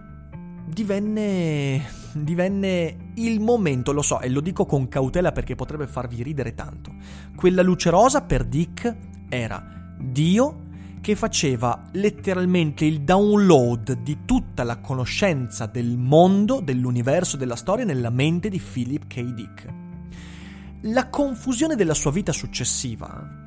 divenne, 0.66 1.84
divenne 2.14 3.12
il 3.14 3.40
momento, 3.40 3.92
lo 3.92 4.02
so, 4.02 4.20
e 4.20 4.28
lo 4.28 4.40
dico 4.40 4.66
con 4.66 4.88
cautela 4.88 5.32
perché 5.32 5.54
potrebbe 5.54 5.86
farvi 5.86 6.22
ridere 6.22 6.54
tanto. 6.54 6.92
Quella 7.34 7.62
luce 7.62 7.90
rosa 7.90 8.22
per 8.22 8.44
Dick 8.44 8.96
era 9.28 9.94
Dio 9.98 10.70
che 11.00 11.16
faceva 11.16 11.88
letteralmente 11.92 12.84
il 12.84 13.02
download 13.02 14.02
di 14.02 14.18
tutta 14.24 14.62
la 14.62 14.78
conoscenza 14.78 15.66
del 15.66 15.98
mondo, 15.98 16.60
dell'universo, 16.60 17.36
della 17.36 17.56
storia 17.56 17.84
nella 17.84 18.10
mente 18.10 18.48
di 18.48 18.60
Philip 18.60 19.08
K. 19.08 19.22
Dick. 19.34 19.74
La 20.82 21.08
confusione 21.08 21.74
della 21.74 21.94
sua 21.94 22.12
vita 22.12 22.32
successiva 22.32 23.42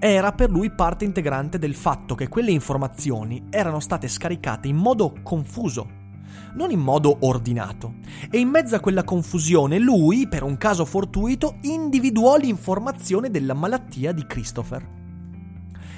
era 0.00 0.32
per 0.32 0.50
lui 0.50 0.70
parte 0.70 1.04
integrante 1.04 1.58
del 1.58 1.74
fatto 1.74 2.14
che 2.14 2.28
quelle 2.28 2.50
informazioni 2.50 3.46
erano 3.50 3.80
state 3.80 4.08
scaricate 4.08 4.68
in 4.68 4.76
modo 4.76 5.14
confuso 5.22 6.06
non 6.54 6.70
in 6.70 6.80
modo 6.80 7.18
ordinato. 7.20 7.94
E 8.30 8.38
in 8.38 8.48
mezzo 8.48 8.74
a 8.74 8.80
quella 8.80 9.04
confusione 9.04 9.78
lui, 9.78 10.28
per 10.28 10.42
un 10.42 10.56
caso 10.56 10.84
fortuito, 10.84 11.58
individuò 11.62 12.36
l'informazione 12.36 13.30
della 13.30 13.54
malattia 13.54 14.12
di 14.12 14.26
Christopher. 14.26 14.96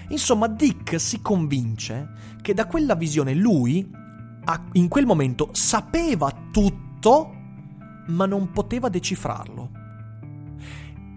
Insomma, 0.08 0.48
Dick 0.48 1.00
si 1.00 1.20
convince 1.20 2.08
che 2.42 2.54
da 2.54 2.66
quella 2.66 2.94
visione 2.94 3.34
lui, 3.34 3.88
in 4.72 4.88
quel 4.88 5.06
momento, 5.06 5.50
sapeva 5.52 6.32
tutto, 6.50 7.30
ma 8.06 8.26
non 8.26 8.50
poteva 8.50 8.88
decifrarlo 8.88 9.79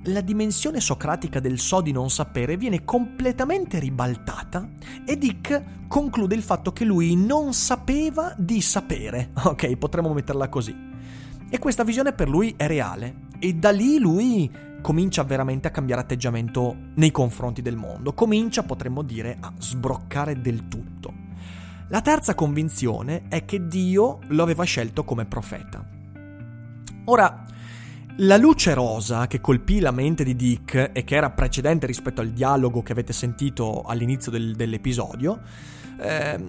la 0.08 0.22
dimensione 0.22 0.82
socratica 0.82 1.40
del 1.40 1.60
so 1.60 1.80
di 1.80 1.92
non 1.92 2.10
sapere 2.10 2.58
viene 2.58 2.84
completamente 2.84 3.80
ribaltata 3.80 4.68
e 5.06 5.18
Dick 5.18 5.88
conclude 5.88 6.36
il 6.36 6.42
fatto 6.42 6.74
che 6.74 6.84
lui 6.84 7.16
non 7.16 7.54
sapeva 7.54 8.34
di 8.38 8.62
sapere. 8.62 9.32
Ok, 9.44 9.76
potremmo 9.78 10.14
metterla 10.14 10.50
così. 10.50 10.76
E 11.50 11.60
questa 11.60 11.84
visione 11.84 12.14
per 12.14 12.28
lui 12.28 12.54
è 12.58 12.66
reale 12.68 13.28
e 13.40 13.54
da 13.54 13.72
lì 13.72 14.00
lui 14.00 14.52
comincia 14.82 15.24
veramente 15.24 15.68
a 15.68 15.72
cambiare 15.72 16.02
atteggiamento 16.02 16.76
nei 16.96 17.12
confronti 17.12 17.62
del 17.62 17.78
mondo, 17.78 18.14
comincia, 18.14 18.64
potremmo 18.64 19.04
dire, 19.04 19.38
a 19.40 19.54
sbroccare 19.58 20.42
del 20.42 20.68
tutto. 20.68 21.14
La 21.90 22.02
terza 22.02 22.34
convinzione 22.34 23.24
è 23.30 23.46
che 23.46 23.68
Dio 23.68 24.20
lo 24.28 24.44
aveva 24.44 24.64
scelto 24.64 25.04
come 25.04 25.26
profeta. 25.26 25.86
Ora, 27.06 27.46
la 28.18 28.38
luce 28.38 28.74
rosa 28.76 29.26
che 29.26 29.42
colpì 29.42 29.80
la 29.80 29.92
mente 29.92 30.24
di 30.24 30.36
Dick 30.36 30.92
e 30.94 31.04
che 31.04 31.16
era 31.16 31.32
precedente 31.32 31.88
rispetto 31.88 32.22
al 32.22 32.30
dialogo 32.30 32.84
che 32.84 32.92
avete 32.92 33.12
sentito 33.12 33.82
all'inizio 33.82 34.32
del, 34.32 34.56
dell'episodio, 34.56 35.42
eh, 36.00 36.40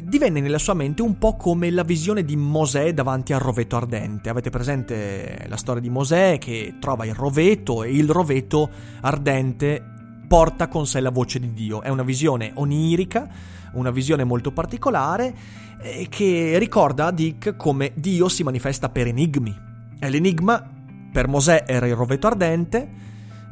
divenne 0.00 0.40
nella 0.40 0.58
sua 0.58 0.74
mente 0.74 1.00
un 1.00 1.16
po' 1.16 1.36
come 1.36 1.70
la 1.70 1.84
visione 1.84 2.22
di 2.22 2.36
Mosè 2.36 2.92
davanti 2.92 3.32
al 3.32 3.40
roveto 3.40 3.76
ardente. 3.76 4.28
Avete 4.28 4.50
presente 4.50 5.46
la 5.48 5.56
storia 5.56 5.80
di 5.80 5.88
Mosè 5.88 6.36
che 6.38 6.74
trova 6.78 7.06
il 7.06 7.14
roveto 7.14 7.82
e 7.82 7.94
il 7.94 8.10
roveto 8.10 8.68
ardente 9.00 9.82
porta 10.28 10.68
con 10.68 10.86
sé 10.86 11.00
la 11.00 11.10
voce 11.10 11.38
di 11.38 11.52
Dio. 11.54 11.80
È 11.80 11.88
una 11.88 12.02
visione 12.02 12.50
onirica, 12.54 13.26
una 13.72 13.90
visione 13.90 14.24
molto 14.24 14.52
particolare 14.52 15.34
eh, 15.80 16.08
che 16.10 16.58
ricorda 16.58 17.06
a 17.06 17.10
Dick 17.10 17.56
come 17.56 17.92
Dio 17.94 18.28
si 18.28 18.42
manifesta 18.42 18.90
per 18.90 19.06
enigmi. 19.06 19.64
E 19.98 20.10
l'enigma 20.10 20.74
per 21.16 21.28
Mosè 21.28 21.64
era 21.66 21.86
il 21.86 21.94
roveto 21.94 22.26
ardente, 22.26 22.90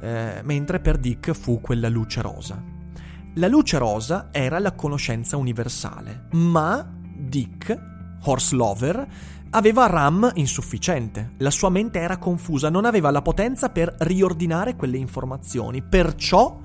eh, 0.02 0.42
mentre 0.42 0.80
per 0.80 0.98
Dick 0.98 1.32
fu 1.32 1.62
quella 1.62 1.88
luce 1.88 2.20
rosa. 2.20 2.62
La 3.36 3.48
luce 3.48 3.78
rosa 3.78 4.28
era 4.32 4.58
la 4.58 4.72
conoscenza 4.72 5.38
universale, 5.38 6.26
ma 6.32 6.86
Dick, 7.00 7.74
horse 8.24 8.54
lover, 8.54 9.08
aveva 9.48 9.86
RAM 9.86 10.30
insufficiente, 10.34 11.32
la 11.38 11.50
sua 11.50 11.70
mente 11.70 12.00
era 12.00 12.18
confusa, 12.18 12.68
non 12.68 12.84
aveva 12.84 13.10
la 13.10 13.22
potenza 13.22 13.70
per 13.70 13.94
riordinare 14.00 14.76
quelle 14.76 14.98
informazioni, 14.98 15.80
perciò 15.80 16.60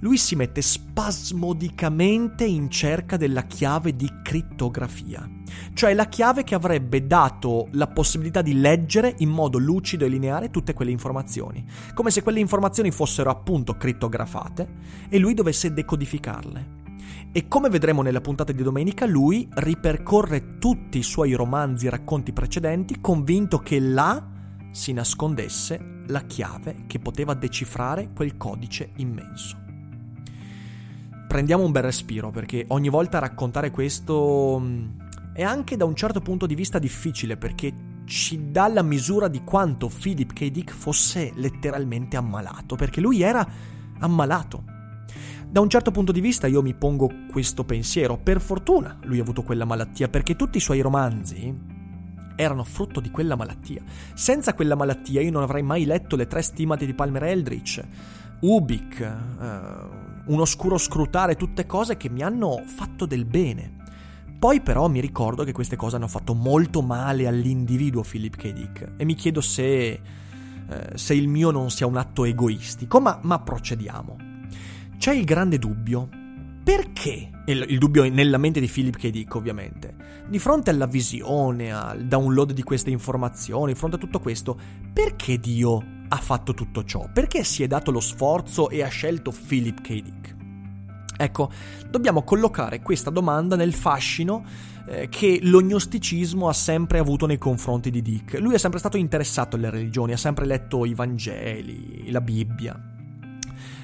lui 0.00 0.18
si 0.18 0.34
mette 0.36 0.60
spasmodicamente 0.60 2.44
in 2.44 2.70
cerca 2.70 3.16
della 3.16 3.44
chiave 3.44 3.96
di 3.96 4.10
crittografia, 4.22 5.28
cioè 5.72 5.94
la 5.94 6.06
chiave 6.06 6.44
che 6.44 6.54
avrebbe 6.54 7.06
dato 7.06 7.68
la 7.72 7.86
possibilità 7.86 8.42
di 8.42 8.60
leggere 8.60 9.14
in 9.18 9.30
modo 9.30 9.58
lucido 9.58 10.04
e 10.04 10.08
lineare 10.08 10.50
tutte 10.50 10.74
quelle 10.74 10.90
informazioni, 10.90 11.64
come 11.94 12.10
se 12.10 12.22
quelle 12.22 12.40
informazioni 12.40 12.90
fossero 12.90 13.30
appunto 13.30 13.76
crittografate 13.76 14.68
e 15.08 15.18
lui 15.18 15.34
dovesse 15.34 15.72
decodificarle. 15.72 16.84
E 17.32 17.48
come 17.48 17.68
vedremo 17.68 18.02
nella 18.02 18.20
puntata 18.20 18.52
di 18.52 18.62
domenica, 18.62 19.06
lui 19.06 19.46
ripercorre 19.54 20.58
tutti 20.58 20.98
i 20.98 21.02
suoi 21.02 21.34
romanzi 21.34 21.86
e 21.86 21.90
racconti 21.90 22.32
precedenti 22.32 23.00
convinto 23.00 23.58
che 23.58 23.78
là 23.78 24.26
si 24.70 24.92
nascondesse 24.92 26.02
la 26.06 26.20
chiave 26.22 26.84
che 26.86 26.98
poteva 26.98 27.34
decifrare 27.34 28.10
quel 28.14 28.36
codice 28.36 28.92
immenso 28.96 29.64
prendiamo 31.26 31.64
un 31.64 31.72
bel 31.72 31.82
respiro 31.82 32.30
perché 32.30 32.64
ogni 32.68 32.88
volta 32.88 33.18
raccontare 33.18 33.70
questo 33.70 34.58
mm, 34.60 34.88
è 35.34 35.42
anche 35.42 35.76
da 35.76 35.84
un 35.84 35.94
certo 35.94 36.20
punto 36.20 36.46
di 36.46 36.54
vista 36.54 36.78
difficile 36.78 37.36
perché 37.36 37.94
ci 38.06 38.50
dà 38.50 38.68
la 38.68 38.82
misura 38.82 39.28
di 39.28 39.42
quanto 39.44 39.88
Philip 39.88 40.32
K. 40.32 40.50
Dick 40.50 40.72
fosse 40.72 41.32
letteralmente 41.34 42.16
ammalato, 42.16 42.76
perché 42.76 43.00
lui 43.00 43.20
era 43.20 43.46
ammalato. 43.98 44.64
Da 45.48 45.60
un 45.60 45.68
certo 45.68 45.90
punto 45.90 46.12
di 46.12 46.20
vista 46.20 46.46
io 46.46 46.62
mi 46.62 46.74
pongo 46.74 47.10
questo 47.30 47.64
pensiero, 47.64 48.16
per 48.16 48.40
fortuna 48.40 48.98
lui 49.02 49.18
ha 49.18 49.22
avuto 49.22 49.42
quella 49.42 49.64
malattia, 49.64 50.08
perché 50.08 50.36
tutti 50.36 50.56
i 50.56 50.60
suoi 50.60 50.80
romanzi 50.80 51.74
erano 52.36 52.64
frutto 52.64 53.00
di 53.00 53.10
quella 53.10 53.36
malattia. 53.36 53.82
Senza 54.14 54.54
quella 54.54 54.74
malattia 54.74 55.20
io 55.20 55.30
non 55.30 55.42
avrei 55.42 55.62
mai 55.62 55.84
letto 55.84 56.16
le 56.16 56.26
tre 56.26 56.42
stimate 56.42 56.86
di 56.86 56.94
Palmer 56.94 57.24
Eldritch, 57.24 57.82
Ubik, 58.40 59.16
uh, 59.38 60.05
un 60.26 60.40
oscuro 60.40 60.78
scrutare, 60.78 61.36
tutte 61.36 61.66
cose 61.66 61.96
che 61.96 62.08
mi 62.08 62.22
hanno 62.22 62.62
fatto 62.64 63.06
del 63.06 63.24
bene. 63.24 63.84
Poi 64.38 64.60
però 64.60 64.88
mi 64.88 65.00
ricordo 65.00 65.44
che 65.44 65.52
queste 65.52 65.76
cose 65.76 65.96
hanno 65.96 66.08
fatto 66.08 66.34
molto 66.34 66.82
male 66.82 67.26
all'individuo 67.26 68.02
Philip 68.02 68.36
K. 68.36 68.52
Dick 68.52 68.92
e 68.96 69.04
mi 69.04 69.14
chiedo 69.14 69.40
se, 69.40 69.88
eh, 69.88 70.00
se 70.94 71.14
il 71.14 71.28
mio 71.28 71.50
non 71.50 71.70
sia 71.70 71.86
un 71.86 71.96
atto 71.96 72.24
egoistico, 72.24 73.00
ma, 73.00 73.18
ma 73.22 73.38
procediamo. 73.40 74.16
C'è 74.98 75.14
il 75.14 75.24
grande 75.24 75.58
dubbio. 75.58 76.08
Perché? 76.62 77.30
Il, 77.46 77.64
il, 77.68 77.78
dubbio 77.78 78.10
nella 78.10 78.38
mente 78.38 78.58
di 78.58 78.66
Philip 78.66 78.96
K. 78.96 79.08
Dick, 79.08 79.34
ovviamente. 79.36 79.94
Di 80.28 80.38
fronte 80.38 80.70
alla 80.70 80.86
visione, 80.86 81.72
al 81.72 82.06
download 82.06 82.52
di 82.52 82.62
queste 82.62 82.90
informazioni, 82.90 83.72
di 83.72 83.78
fronte 83.78 83.96
a 83.96 83.98
tutto 84.00 84.18
questo, 84.18 84.58
perché 84.92 85.38
Dio 85.38 85.95
ha 86.08 86.16
fatto 86.16 86.54
tutto 86.54 86.84
ciò? 86.84 87.08
Perché 87.12 87.44
si 87.44 87.62
è 87.62 87.66
dato 87.66 87.90
lo 87.90 88.00
sforzo 88.00 88.70
e 88.70 88.82
ha 88.82 88.88
scelto 88.88 89.32
Philip 89.32 89.80
K. 89.80 90.02
Dick? 90.02 90.34
Ecco, 91.18 91.50
dobbiamo 91.88 92.22
collocare 92.22 92.82
questa 92.82 93.10
domanda 93.10 93.56
nel 93.56 93.72
fascino 93.72 94.44
eh, 94.86 95.08
che 95.08 95.40
l'ognosticismo 95.42 96.48
ha 96.48 96.52
sempre 96.52 96.98
avuto 96.98 97.26
nei 97.26 97.38
confronti 97.38 97.90
di 97.90 98.02
Dick. 98.02 98.38
Lui 98.38 98.54
è 98.54 98.58
sempre 98.58 98.78
stato 98.78 98.96
interessato 98.96 99.56
alle 99.56 99.70
religioni, 99.70 100.12
ha 100.12 100.18
sempre 100.18 100.44
letto 100.44 100.84
i 100.84 100.94
Vangeli, 100.94 102.10
la 102.10 102.20
Bibbia. 102.20 102.92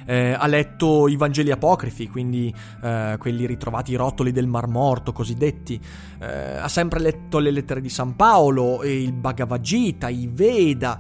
Eh, 0.05 0.33
ha 0.33 0.47
letto 0.47 1.07
i 1.09 1.17
Vangeli 1.17 1.53
apocrifi, 1.53 2.09
quindi 2.09 2.53
eh, 2.83 3.17
quelli 3.19 3.47
ritrovati 3.47 3.93
i 3.93 3.97
rotoli 3.97 4.33
del 4.33 4.47
Mar 4.47 4.67
Morto, 4.67 5.13
cosiddetti. 5.13 5.81
Eh, 6.21 6.57
ha 6.57 6.69
sempre 6.69 7.01
letto 7.01 7.39
le 7.39 7.51
lettere 7.51 7.81
di 7.81 7.89
San 7.89 8.15
Paolo, 8.15 8.83
il 8.85 9.13
Bhagavad 9.13 9.61
Gita, 9.61 10.09
i 10.09 10.29
Veda. 10.31 10.99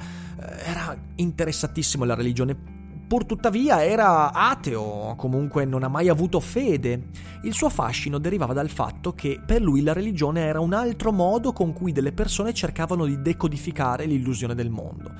Era 0.64 0.96
interessatissimo 1.16 2.04
alla 2.04 2.14
religione 2.14 2.80
Pur 3.12 3.26
tuttavia 3.26 3.84
era 3.84 4.32
ateo, 4.32 5.14
comunque 5.18 5.66
non 5.66 5.82
ha 5.82 5.88
mai 5.88 6.08
avuto 6.08 6.40
fede. 6.40 7.08
Il 7.42 7.52
suo 7.52 7.68
fascino 7.68 8.16
derivava 8.16 8.54
dal 8.54 8.70
fatto 8.70 9.12
che 9.12 9.38
per 9.44 9.60
lui 9.60 9.82
la 9.82 9.92
religione 9.92 10.40
era 10.40 10.60
un 10.60 10.72
altro 10.72 11.12
modo 11.12 11.52
con 11.52 11.74
cui 11.74 11.92
delle 11.92 12.12
persone 12.12 12.54
cercavano 12.54 13.04
di 13.04 13.20
decodificare 13.20 14.06
l'illusione 14.06 14.54
del 14.54 14.70
mondo. 14.70 15.12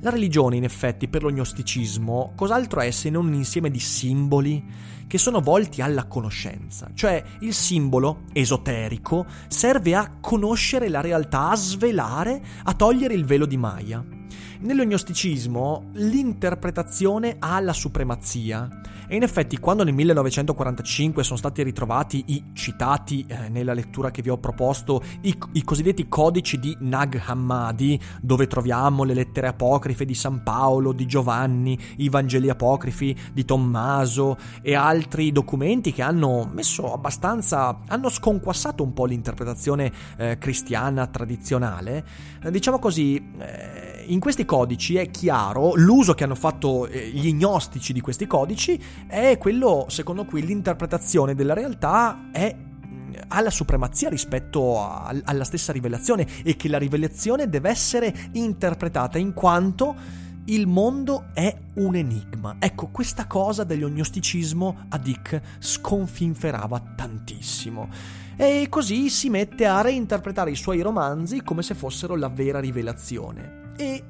La 0.00 0.10
religione, 0.10 0.56
in 0.56 0.64
effetti, 0.64 1.08
per 1.08 1.22
lo 1.22 1.30
gnosticismo, 1.30 2.32
cos'altro 2.36 2.80
è 2.80 2.90
se 2.90 3.08
non 3.08 3.26
un 3.26 3.32
insieme 3.32 3.70
di 3.70 3.80
simboli 3.80 4.62
che 5.06 5.16
sono 5.16 5.40
volti 5.40 5.80
alla 5.80 6.04
conoscenza. 6.04 6.90
Cioè, 6.92 7.24
il 7.40 7.54
simbolo 7.54 8.24
esoterico 8.34 9.24
serve 9.48 9.94
a 9.94 10.18
conoscere 10.20 10.90
la 10.90 11.00
realtà, 11.00 11.48
a 11.48 11.56
svelare, 11.56 12.42
a 12.64 12.74
togliere 12.74 13.14
il 13.14 13.24
velo 13.24 13.46
di 13.46 13.56
Maya. 13.56 14.17
Nello 14.60 14.84
gnosticismo 14.84 15.90
l'interpretazione 15.92 17.36
ha 17.38 17.60
la 17.60 17.72
supremazia 17.72 18.68
e 19.08 19.16
in 19.16 19.22
effetti 19.22 19.58
quando 19.58 19.84
nel 19.84 19.94
1945 19.94 21.24
sono 21.24 21.38
stati 21.38 21.62
ritrovati 21.62 22.24
i 22.26 22.44
citati 22.52 23.24
eh, 23.26 23.48
nella 23.48 23.72
lettura 23.72 24.10
che 24.10 24.20
vi 24.20 24.28
ho 24.28 24.36
proposto, 24.36 25.02
i, 25.22 25.36
i, 25.52 25.64
cosiddetti 25.64 26.08
codici 26.08 26.58
di 26.58 26.76
Nag 26.80 27.20
Hammadi, 27.24 27.98
dove 28.20 28.46
troviamo 28.46 29.04
le 29.04 29.14
lettere 29.14 29.48
apocrife 29.48 30.04
di 30.04 30.14
San 30.14 30.42
Paolo, 30.42 30.92
di 30.92 31.06
Giovanni, 31.06 31.78
i 31.96 32.10
Vangeli 32.10 32.50
apocrifi 32.50 33.16
di 33.32 33.44
Tommaso 33.46 34.36
e 34.60 34.74
altri 34.74 35.32
documenti 35.32 35.92
che 35.92 36.02
hanno 36.02 36.48
messo 36.52 36.92
abbastanza, 36.92 37.80
hanno 37.86 38.10
sconquassato 38.10 38.82
un 38.82 38.92
po' 38.92 39.06
l'interpretazione 39.06 39.90
eh, 40.18 40.36
cristiana 40.38 41.06
tradizionale, 41.06 42.04
eh, 42.42 42.50
diciamo 42.50 42.78
così, 42.78 43.16
eh, 43.38 44.04
in 44.08 44.20
questi 44.20 44.44
codici 44.44 44.96
è 44.96 45.10
chiaro, 45.10 45.72
l'uso 45.74 46.14
che 46.14 46.24
hanno 46.24 46.34
fatto 46.34 46.86
eh, 46.86 47.08
gli 47.08 47.32
gnostici 47.32 47.92
di 47.92 48.00
questi 48.00 48.26
codici 48.26 48.80
è 49.06 49.38
quello 49.38 49.86
secondo 49.88 50.24
cui 50.24 50.44
l'interpretazione 50.44 51.34
della 51.34 51.54
realtà 51.54 52.28
è 52.32 52.54
mm, 52.54 53.12
ha 53.28 53.40
la 53.40 53.50
supremazia 53.50 54.08
rispetto 54.08 54.80
a, 54.82 55.14
alla 55.24 55.44
stessa 55.44 55.72
rivelazione 55.72 56.26
e 56.42 56.56
che 56.56 56.68
la 56.68 56.78
rivelazione 56.78 57.48
deve 57.48 57.70
essere 57.70 58.14
interpretata 58.32 59.18
in 59.18 59.32
quanto 59.32 60.26
il 60.48 60.66
mondo 60.66 61.26
è 61.34 61.54
un 61.74 61.94
enigma. 61.94 62.56
Ecco, 62.58 62.88
questa 62.88 63.26
cosa 63.26 63.64
dell'ognosticismo 63.64 64.86
a 64.88 64.98
Dick 64.98 65.40
sconfinferava 65.58 66.94
tantissimo. 66.96 67.88
E 68.36 68.66
così 68.70 69.10
si 69.10 69.28
mette 69.28 69.66
a 69.66 69.80
reinterpretare 69.80 70.50
i 70.50 70.56
suoi 70.56 70.80
romanzi 70.80 71.42
come 71.42 71.62
se 71.62 71.74
fossero 71.74 72.16
la 72.16 72.28
vera 72.28 72.60
rivelazione. 72.60 73.72
E 73.76 74.04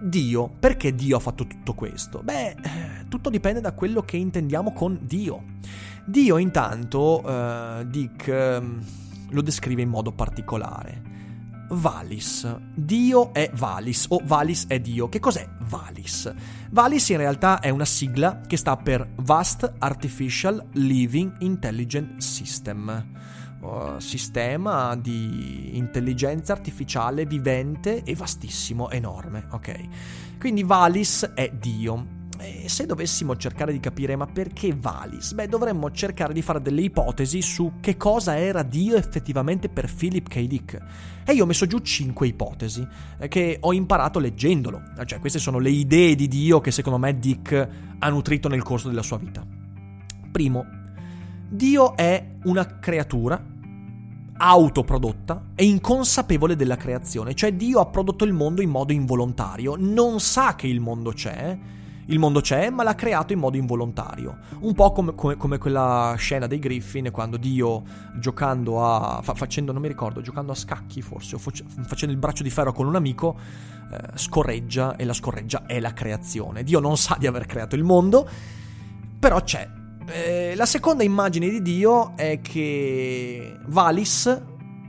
Dio, 0.00 0.48
perché 0.48 0.94
Dio 0.94 1.16
ha 1.16 1.20
fatto 1.20 1.46
tutto 1.46 1.74
questo? 1.74 2.22
Beh, 2.22 2.56
tutto 3.08 3.30
dipende 3.30 3.60
da 3.60 3.72
quello 3.72 4.02
che 4.02 4.16
intendiamo 4.16 4.72
con 4.72 4.98
Dio. 5.02 5.44
Dio 6.06 6.38
intanto, 6.38 7.22
uh, 7.24 7.84
Dick 7.84 8.26
uh, 8.26 8.78
lo 9.30 9.42
descrive 9.42 9.82
in 9.82 9.88
modo 9.88 10.12
particolare. 10.12 11.08
Valis. 11.70 12.52
Dio 12.74 13.32
è 13.32 13.50
Valis 13.54 14.06
o 14.08 14.20
Valis 14.24 14.66
è 14.66 14.80
Dio. 14.80 15.08
Che 15.08 15.20
cos'è 15.20 15.48
Valis? 15.68 16.32
Valis 16.70 17.08
in 17.10 17.18
realtà 17.18 17.60
è 17.60 17.68
una 17.70 17.84
sigla 17.84 18.40
che 18.46 18.56
sta 18.56 18.76
per 18.76 19.08
Vast 19.16 19.72
Artificial 19.78 20.66
Living 20.72 21.32
Intelligent 21.40 22.20
System 22.20 23.06
uh, 23.60 23.98
sistema 23.98 24.96
di 24.96 25.76
intelligenza 25.76 26.52
artificiale 26.52 27.26
vivente 27.26 28.02
e 28.02 28.14
vastissimo, 28.14 28.90
enorme, 28.90 29.46
ok? 29.50 30.38
Quindi 30.38 30.62
Valis 30.62 31.32
è 31.34 31.50
Dio. 31.50 32.18
E 32.42 32.70
se 32.70 32.86
dovessimo 32.86 33.36
cercare 33.36 33.70
di 33.70 33.80
capire 33.80 34.16
ma 34.16 34.26
perché 34.26 34.74
Valis? 34.74 35.34
Beh, 35.34 35.46
dovremmo 35.46 35.90
cercare 35.90 36.32
di 36.32 36.40
fare 36.40 36.62
delle 36.62 36.80
ipotesi 36.80 37.42
su 37.42 37.72
che 37.80 37.98
cosa 37.98 38.38
era 38.38 38.62
Dio 38.62 38.96
effettivamente 38.96 39.68
per 39.68 39.92
Philip 39.92 40.26
K. 40.26 40.46
Dick. 40.46 40.78
E 41.26 41.34
io 41.34 41.44
ho 41.44 41.46
messo 41.46 41.66
giù 41.66 41.80
cinque 41.80 42.28
ipotesi 42.28 42.86
eh, 43.18 43.28
che 43.28 43.58
ho 43.60 43.74
imparato 43.74 44.18
leggendolo. 44.18 44.80
Cioè, 45.04 45.18
queste 45.18 45.38
sono 45.38 45.58
le 45.58 45.68
idee 45.68 46.14
di 46.14 46.28
Dio 46.28 46.62
che 46.62 46.70
secondo 46.70 46.98
me 46.98 47.18
Dick 47.18 47.68
ha 47.98 48.08
nutrito 48.08 48.48
nel 48.48 48.62
corso 48.62 48.88
della 48.88 49.02
sua 49.02 49.18
vita. 49.18 49.46
Primo, 50.32 50.64
Dio 51.52 51.96
è 51.96 52.36
una 52.44 52.78
creatura 52.78 53.44
autoprodotta 54.36 55.48
e 55.56 55.64
inconsapevole 55.64 56.54
della 56.54 56.76
creazione, 56.76 57.34
cioè 57.34 57.54
Dio 57.54 57.80
ha 57.80 57.86
prodotto 57.86 58.24
il 58.24 58.32
mondo 58.32 58.62
in 58.62 58.70
modo 58.70 58.92
involontario, 58.92 59.74
non 59.76 60.20
sa 60.20 60.54
che 60.54 60.68
il 60.68 60.78
mondo 60.78 61.10
c'è, 61.10 61.58
il 62.06 62.18
mondo 62.20 62.40
c'è, 62.40 62.70
ma 62.70 62.84
l'ha 62.84 62.94
creato 62.94 63.32
in 63.32 63.40
modo 63.40 63.56
involontario. 63.56 64.38
Un 64.60 64.74
po' 64.74 64.92
come, 64.92 65.16
come, 65.16 65.36
come 65.36 65.58
quella 65.58 66.14
scena 66.16 66.46
dei 66.46 66.60
Griffin 66.60 67.10
quando 67.10 67.36
Dio, 67.36 67.82
giocando 68.14 68.84
a. 68.84 69.20
Fa, 69.20 69.34
facendo, 69.34 69.72
non 69.72 69.82
mi 69.82 69.88
ricordo, 69.88 70.20
giocando 70.20 70.52
a 70.52 70.54
scacchi 70.54 71.02
forse, 71.02 71.34
o 71.34 71.38
facendo 71.40 72.14
il 72.14 72.20
braccio 72.20 72.44
di 72.44 72.50
ferro 72.50 72.72
con 72.72 72.86
un 72.86 72.94
amico, 72.94 73.36
eh, 73.90 73.98
scorreggia 74.14 74.94
e 74.94 75.04
la 75.04 75.14
scorreggia 75.14 75.66
è 75.66 75.80
la 75.80 75.92
creazione. 75.92 76.62
Dio 76.62 76.78
non 76.78 76.96
sa 76.96 77.16
di 77.18 77.26
aver 77.26 77.46
creato 77.46 77.74
il 77.74 77.82
mondo, 77.82 78.28
però 79.18 79.42
c'è. 79.42 79.78
Eh, 80.12 80.54
la 80.56 80.66
seconda 80.66 81.04
immagine 81.04 81.48
di 81.48 81.62
Dio 81.62 82.16
è 82.16 82.40
che 82.40 83.56
Valis 83.66 84.42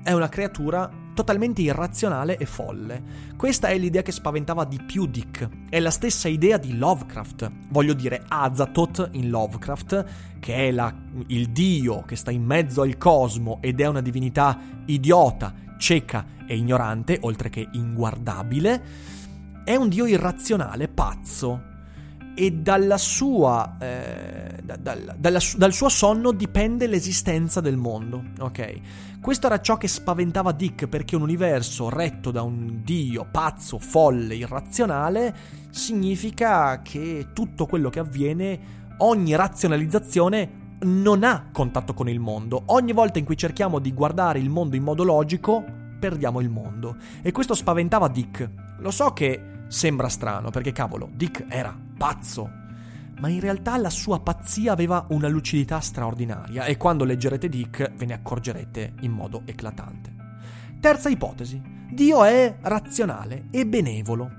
è 0.03 0.11
una 0.13 0.29
creatura 0.29 0.89
totalmente 1.13 1.61
irrazionale 1.61 2.37
e 2.37 2.45
folle. 2.45 3.29
Questa 3.37 3.67
è 3.67 3.77
l'idea 3.77 4.01
che 4.01 4.11
spaventava 4.11 4.65
di 4.65 4.81
più 4.81 5.05
Dick. 5.05 5.47
È 5.69 5.79
la 5.79 5.91
stessa 5.91 6.27
idea 6.27 6.57
di 6.57 6.75
Lovecraft. 6.75 7.51
Voglio 7.69 7.93
dire, 7.93 8.23
Azathoth 8.27 9.09
in 9.11 9.29
Lovecraft, 9.29 10.05
che 10.39 10.69
è 10.69 10.71
la, 10.71 10.91
il 11.27 11.49
dio 11.49 12.01
che 12.03 12.15
sta 12.15 12.31
in 12.31 12.43
mezzo 12.43 12.81
al 12.81 12.97
cosmo 12.97 13.59
ed 13.61 13.79
è 13.79 13.85
una 13.85 14.01
divinità 14.01 14.57
idiota, 14.87 15.53
cieca 15.77 16.25
e 16.47 16.55
ignorante, 16.55 17.19
oltre 17.21 17.49
che 17.49 17.67
inguardabile, 17.73 18.83
è 19.63 19.75
un 19.75 19.87
dio 19.89 20.07
irrazionale, 20.07 20.87
pazzo, 20.87 21.69
e 22.41 22.53
dalla 22.53 22.97
sua, 22.97 23.77
eh, 23.79 24.61
da, 24.63 24.75
dal, 24.75 25.13
dalla, 25.15 25.39
dal 25.57 25.73
suo 25.73 25.89
sonno 25.89 26.31
dipende 26.31 26.87
l'esistenza 26.87 27.61
del 27.61 27.77
mondo. 27.77 28.23
Ok? 28.39 29.19
Questo 29.21 29.45
era 29.45 29.61
ciò 29.61 29.77
che 29.77 29.87
spaventava 29.87 30.51
Dick 30.51 30.87
perché 30.87 31.15
un 31.15 31.21
universo 31.21 31.89
retto 31.89 32.31
da 32.31 32.41
un 32.41 32.81
dio 32.83 33.27
pazzo, 33.29 33.77
folle, 33.77 34.33
irrazionale 34.33 35.35
significa 35.69 36.81
che 36.81 37.27
tutto 37.31 37.67
quello 37.67 37.91
che 37.91 37.99
avviene, 37.99 38.59
ogni 38.97 39.35
razionalizzazione 39.35 40.77
non 40.79 41.23
ha 41.23 41.49
contatto 41.51 41.93
con 41.93 42.09
il 42.09 42.19
mondo. 42.19 42.63
Ogni 42.67 42.91
volta 42.91 43.19
in 43.19 43.25
cui 43.25 43.37
cerchiamo 43.37 43.77
di 43.77 43.93
guardare 43.93 44.39
il 44.39 44.49
mondo 44.49 44.75
in 44.75 44.81
modo 44.81 45.03
logico, 45.03 45.63
perdiamo 45.99 46.39
il 46.39 46.49
mondo. 46.49 46.95
E 47.21 47.31
questo 47.31 47.53
spaventava 47.53 48.07
Dick. 48.07 48.49
Lo 48.79 48.89
so 48.89 49.13
che 49.13 49.50
Sembra 49.71 50.09
strano 50.09 50.49
perché 50.49 50.73
cavolo, 50.73 51.09
Dick 51.13 51.45
era 51.47 51.73
pazzo. 51.97 52.51
Ma 53.19 53.29
in 53.29 53.39
realtà 53.39 53.77
la 53.77 53.89
sua 53.89 54.19
pazzia 54.19 54.73
aveva 54.73 55.05
una 55.11 55.29
lucidità 55.29 55.79
straordinaria 55.79 56.65
e 56.65 56.75
quando 56.75 57.05
leggerete 57.05 57.47
Dick 57.47 57.93
ve 57.93 58.05
ne 58.05 58.13
accorgerete 58.13 58.95
in 58.99 59.11
modo 59.11 59.43
eclatante. 59.45 60.13
Terza 60.81 61.07
ipotesi. 61.07 61.61
Dio 61.89 62.25
è 62.25 62.57
razionale 62.59 63.45
e 63.49 63.65
benevolo. 63.65 64.29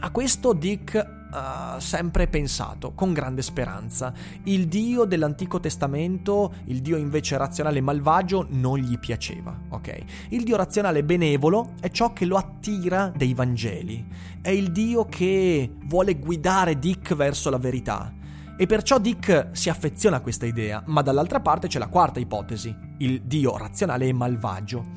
A 0.00 0.10
questo 0.10 0.52
Dick 0.52 1.21
uh, 1.32 1.78
sempre 1.78 2.26
pensato 2.28 2.92
con 2.92 3.12
grande 3.12 3.42
speranza. 3.42 4.12
Il 4.44 4.68
Dio 4.68 5.04
dell'Antico 5.04 5.58
Testamento, 5.60 6.52
il 6.66 6.80
Dio 6.80 6.96
invece 6.96 7.36
razionale 7.36 7.78
e 7.78 7.82
malvagio, 7.82 8.46
non 8.50 8.78
gli 8.78 8.98
piaceva, 8.98 9.58
ok? 9.70 10.04
Il 10.28 10.44
Dio 10.44 10.56
razionale 10.56 11.02
benevolo 11.02 11.72
è 11.80 11.90
ciò 11.90 12.12
che 12.12 12.26
lo 12.26 12.36
attira 12.36 13.12
dei 13.14 13.34
Vangeli. 13.34 14.06
È 14.40 14.50
il 14.50 14.70
Dio 14.72 15.06
che 15.06 15.70
vuole 15.84 16.18
guidare 16.18 16.78
Dick 16.78 17.14
verso 17.14 17.50
la 17.50 17.58
verità. 17.58 18.12
E 18.54 18.66
perciò 18.66 18.98
Dick 18.98 19.48
si 19.52 19.70
affeziona 19.70 20.16
a 20.16 20.20
questa 20.20 20.46
idea, 20.46 20.82
ma 20.86 21.02
dall'altra 21.02 21.40
parte 21.40 21.68
c'è 21.68 21.78
la 21.78 21.88
quarta 21.88 22.20
ipotesi, 22.20 22.72
il 22.98 23.22
Dio 23.22 23.56
razionale 23.56 24.06
e 24.06 24.12
malvagio. 24.12 24.90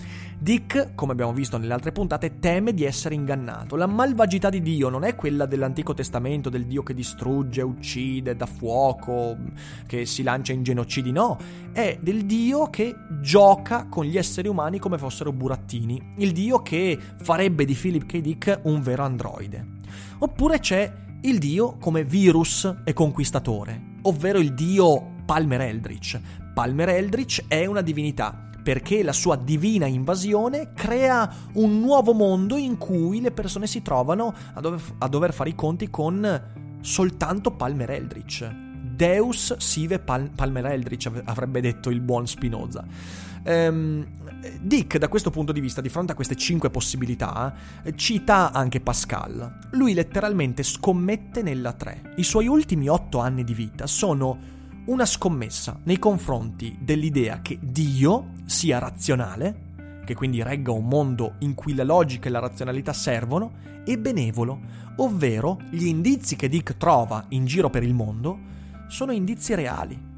Dick, 0.45 0.93
come 0.93 1.13
abbiamo 1.13 1.33
visto 1.33 1.57
nelle 1.57 1.73
altre 1.73 1.91
puntate, 1.91 2.37
teme 2.37 2.75
di 2.75 2.83
essere 2.83 3.15
ingannato. 3.15 3.75
La 3.75 3.87
malvagità 3.87 4.51
di 4.51 4.61
Dio 4.61 4.89
non 4.89 5.03
è 5.03 5.15
quella 5.15 5.47
dell'Antico 5.47 5.95
Testamento, 5.95 6.51
del 6.51 6.67
Dio 6.67 6.83
che 6.83 6.93
distrugge, 6.93 7.63
uccide, 7.63 8.35
dà 8.35 8.45
fuoco, 8.45 9.35
che 9.87 10.05
si 10.05 10.21
lancia 10.21 10.53
in 10.53 10.61
genocidi, 10.61 11.11
no, 11.11 11.39
è 11.71 11.97
del 11.99 12.27
Dio 12.27 12.69
che 12.69 12.95
gioca 13.21 13.87
con 13.89 14.05
gli 14.05 14.19
esseri 14.19 14.47
umani 14.47 14.77
come 14.77 14.99
fossero 14.99 15.31
burattini, 15.31 16.13
il 16.17 16.31
Dio 16.31 16.61
che 16.61 16.95
farebbe 17.23 17.65
di 17.65 17.73
Philip 17.73 18.05
K. 18.05 18.19
Dick 18.19 18.59
un 18.65 18.83
vero 18.83 19.01
androide. 19.01 19.65
Oppure 20.19 20.59
c'è 20.59 20.93
il 21.21 21.39
dio 21.39 21.77
come 21.79 22.03
virus 22.03 22.71
e 22.83 22.93
conquistatore, 22.93 23.81
ovvero 24.03 24.37
il 24.37 24.53
dio 24.53 25.13
Palmer 25.25 25.61
Eldritch. 25.61 26.21
Palmer 26.53 26.89
Eldritch 26.89 27.45
è 27.47 27.65
una 27.65 27.81
divinità 27.81 28.44
perché 28.65 29.03
la 29.03 29.13
sua 29.13 29.35
divina 29.35 29.85
invasione 29.85 30.71
crea 30.73 31.31
un 31.53 31.81
nuovo 31.81 32.13
mondo 32.13 32.57
in 32.57 32.79
cui 32.79 33.21
le 33.21 33.29
persone 33.29 33.67
si 33.67 33.83
trovano 33.83 34.33
a 34.55 34.59
dover, 34.59 34.81
a 34.97 35.07
dover 35.07 35.33
fare 35.33 35.51
i 35.51 35.53
conti 35.55 35.91
con 35.91 36.41
soltanto 36.81 37.51
Palmer 37.51 37.91
Eldritch. 37.91 38.43
Deus 38.49 39.55
sive 39.57 39.99
Pal- 39.99 40.31
Palmer 40.33 40.65
Eldritch 40.65 41.11
avrebbe 41.25 41.61
detto 41.61 41.91
il 41.91 42.01
buon 42.01 42.25
Spinoza. 42.25 42.83
Um, 43.43 44.03
Dick, 44.59 44.97
da 44.97 45.09
questo 45.09 45.29
punto 45.29 45.51
di 45.51 45.59
vista, 45.59 45.79
di 45.79 45.89
fronte 45.89 46.13
a 46.13 46.15
queste 46.15 46.35
cinque 46.35 46.71
possibilità, 46.71 47.53
cita 47.93 48.51
anche 48.51 48.79
Pascal. 48.79 49.59
Lui 49.73 49.93
letteralmente 49.93 50.63
scommette 50.63 51.43
nella 51.43 51.73
3. 51.73 52.13
I 52.15 52.23
suoi 52.23 52.47
ultimi 52.47 52.87
otto 52.87 53.19
anni 53.19 53.43
di 53.43 53.53
vita 53.53 53.85
sono 53.85 54.53
una 54.85 55.05
scommessa 55.05 55.79
nei 55.83 55.99
confronti 55.99 56.77
dell'idea 56.79 57.41
che 57.41 57.57
Dio 57.61 58.31
sia 58.45 58.79
razionale, 58.79 59.73
che 60.05 60.13
quindi 60.13 60.43
regga 60.43 60.71
un 60.71 60.87
mondo 60.87 61.35
in 61.39 61.53
cui 61.53 61.73
la 61.73 61.83
logica 61.83 62.27
e 62.27 62.31
la 62.31 62.39
razionalità 62.39 62.93
servono, 62.93 63.73
e 63.85 63.97
benevolo, 63.97 64.59
ovvero 64.97 65.59
gli 65.69 65.85
indizi 65.85 66.35
che 66.35 66.49
Dick 66.49 66.77
trova 66.77 67.25
in 67.29 67.45
giro 67.45 67.69
per 67.69 67.83
il 67.83 67.93
mondo 67.93 68.53
sono 68.87 69.11
indizi 69.11 69.53
reali 69.53 70.13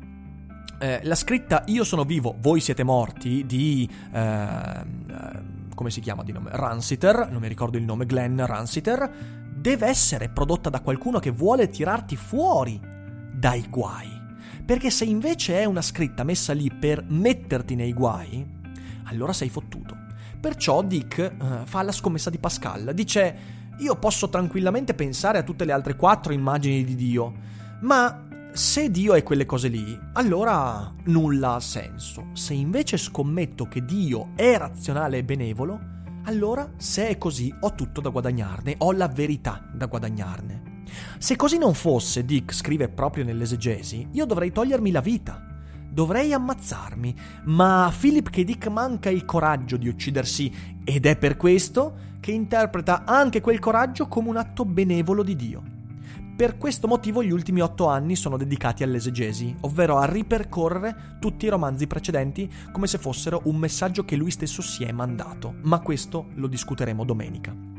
eh, 0.80 0.99
la 1.03 1.15
scritta 1.15 1.63
Io 1.67 1.84
sono 1.84 2.03
vivo, 2.03 2.36
voi 2.39 2.60
siete 2.60 2.84
morti 2.84 3.45
di... 3.45 3.89
Eh, 4.12 5.06
come 5.73 5.89
si 5.91 6.01
chiama 6.01 6.23
di 6.23 6.32
nome? 6.32 6.49
Ransiter, 6.53 7.30
non 7.30 7.41
mi 7.41 7.47
ricordo 7.47 7.77
il 7.77 7.84
nome, 7.84 8.08
Glenn 8.08 8.43
Ransiter, 8.43 9.12
deve 9.56 9.88
essere 9.88 10.30
prodotta 10.30 10.71
da 10.71 10.82
qualcuno 10.82 11.19
che 11.19 11.30
vuole 11.30 11.69
tirarti 11.69 12.15
fuori 12.15 12.80
dai 13.32 13.67
guai. 13.69 14.16
Perché 14.67 14.89
se 14.89 15.06
invece 15.06 15.62
è 15.62 15.63
una 15.63 15.82
scritta 15.82 16.25
messa 16.25 16.51
lì 16.51 16.69
per 16.69 17.01
metterti 17.08 17.73
nei 17.73 17.93
guai, 17.93 18.45
allora 19.06 19.32
sei 19.32 19.47
fottuto. 19.47 19.95
Perciò 20.41 20.84
Dick 20.84 21.36
uh, 21.39 21.65
fa 21.65 21.84
la 21.84 21.93
scommessa 21.93 22.30
di 22.30 22.38
Pascal. 22.38 22.91
Dice: 22.93 23.36
Io 23.77 23.95
posso 23.95 24.27
tranquillamente 24.27 24.93
pensare 24.93 25.38
a 25.38 25.43
tutte 25.43 25.63
le 25.63 25.71
altre 25.71 25.95
quattro 25.95 26.34
immagini 26.34 26.84
di 26.84 26.95
Dio, 26.95 27.34
ma 27.80 28.27
se 28.51 28.91
Dio 28.91 29.13
è 29.13 29.23
quelle 29.23 29.45
cose 29.45 29.69
lì, 29.69 29.97
allora 30.12 30.93
nulla 31.06 31.53
ha 31.53 31.60
senso. 31.62 32.32
Se 32.34 32.53
invece 32.53 32.97
scommetto 32.97 33.69
che 33.69 33.86
Dio 33.86 34.32
è 34.36 34.58
razionale 34.58 35.19
e 35.19 35.23
benevolo, 35.23 35.80
allora 36.23 36.69
se 36.75 37.08
è 37.08 37.17
così 37.17 37.56
ho 37.58 37.73
tutto 37.73 38.01
da 38.01 38.10
guadagnarne, 38.10 38.75
ho 38.80 38.91
la 38.91 39.08
verità 39.08 39.65
da 39.71 39.86
guadagnarne. 39.86 40.66
Se 41.17 41.36
così 41.36 41.58
non 41.58 41.73
fosse, 41.73 42.26
Dick 42.26 42.54
scrive 42.54 42.89
proprio 42.89 43.23
nell'esegesi, 43.23 44.08
io 44.12 44.26
dovrei 44.26 44.52
togliermi 44.52 44.91
la 44.91 45.02
vita. 45.02 45.43
Dovrei 45.89 46.34
ammazzarmi, 46.34 47.15
ma 47.45 47.86
a 47.86 47.93
Philip 47.97 48.30
K. 48.30 48.43
Dick 48.43 48.67
manca 48.67 49.10
il 49.10 49.26
coraggio 49.26 49.78
di 49.78 49.88
uccidersi 49.88 50.80
ed 50.84 51.06
è 51.06 51.17
per 51.17 51.38
questo 51.38 52.06
che 52.19 52.32
interpreta 52.32 53.04
anche 53.06 53.41
quel 53.41 53.60
coraggio 53.60 54.08
come 54.08 54.30
un 54.30 54.38
atto 54.38 54.65
benevolo 54.65 55.23
di 55.23 55.36
Dio. 55.36 55.63
Per 56.38 56.58
questo 56.58 56.88
motivo 56.88 57.23
gli 57.23 57.32
ultimi 57.32 57.62
otto 57.62 57.88
anni 57.88 58.15
sono 58.15 58.38
dedicati 58.38 58.84
all'esegesi, 58.84 59.56
ovvero 59.62 59.97
a 59.97 60.06
ripercorrere 60.06 61.17
tutti 61.19 61.47
i 61.47 61.50
romanzi 61.50 61.88
precedenti 61.88 62.47
come 62.71 62.86
se 62.86 63.00
fossero 63.00 63.41
un 63.45 63.56
messaggio 63.56 64.06
che 64.06 64.15
lui 64.15 64.30
stesso 64.30 64.62
si 64.62 64.84
è 64.84 64.91
mandato, 64.91 65.56
ma 65.63 65.80
questo 65.80 66.28
lo 66.36 66.45
discuteremo 66.45 67.04
domenica. 67.04 67.77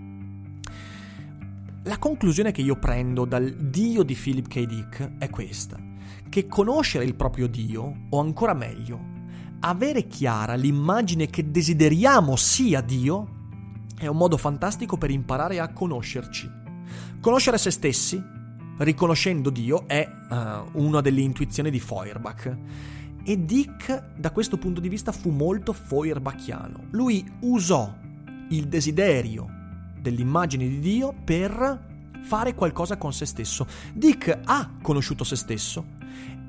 La 1.85 1.99
conclusione 1.99 2.51
che 2.51 2.61
io 2.61 2.77
prendo 2.77 3.25
dal 3.25 3.51
Dio 3.51 4.03
di 4.03 4.15
Philip 4.15 4.49
K. 4.49 4.67
Dick 4.67 5.19
è 5.19 5.31
questa, 5.31 5.79
che 6.29 6.47
conoscere 6.47 7.05
il 7.05 7.15
proprio 7.15 7.47
Dio, 7.47 8.07
o 8.11 8.19
ancora 8.19 8.53
meglio, 8.53 9.01
avere 9.61 10.07
chiara 10.09 10.55
l'immagine 10.55 11.29
che 11.29 11.51
desideriamo 11.51 12.35
sia 12.37 12.81
Dio, 12.81 13.37
è 13.97 14.07
un 14.07 14.17
modo 14.17 14.37
fantastico 14.37 14.99
per 14.99 15.11
imparare 15.11 15.61
a 15.61 15.73
conoscerci. 15.73 16.51
Conoscere 17.21 17.59
se 17.59 17.71
stessi 17.71 18.23
riconoscendo 18.79 19.49
Dio 19.51 19.87
è 19.87 20.07
uh, 20.31 20.83
una 20.83 21.01
delle 21.01 21.21
intuizioni 21.21 21.71
di 21.71 21.81
Feuerbach. 21.81 22.57
E 23.23 23.45
Dick, 23.45 24.15
da 24.17 24.31
questo 24.33 24.59
punto 24.59 24.81
di 24.81 24.89
vista, 24.89 25.13
fu 25.13 25.31
molto 25.31 25.73
Feuerbachiano. 25.73 26.87
Lui 26.91 27.25
usò 27.41 27.95
il 28.51 28.69
desiderio 28.69 29.58
dell'immagine 30.01 30.69
di 30.69 30.81
Dio 30.81 31.15
per 31.25 31.87
fare 32.23 32.55
qualcosa 32.55 32.97
con 32.97 33.13
se 33.13 33.27
stesso. 33.27 33.67
Dick 33.93 34.39
ha 34.45 34.71
conosciuto 34.83 35.25
se 35.25 35.37
stesso 35.37 35.97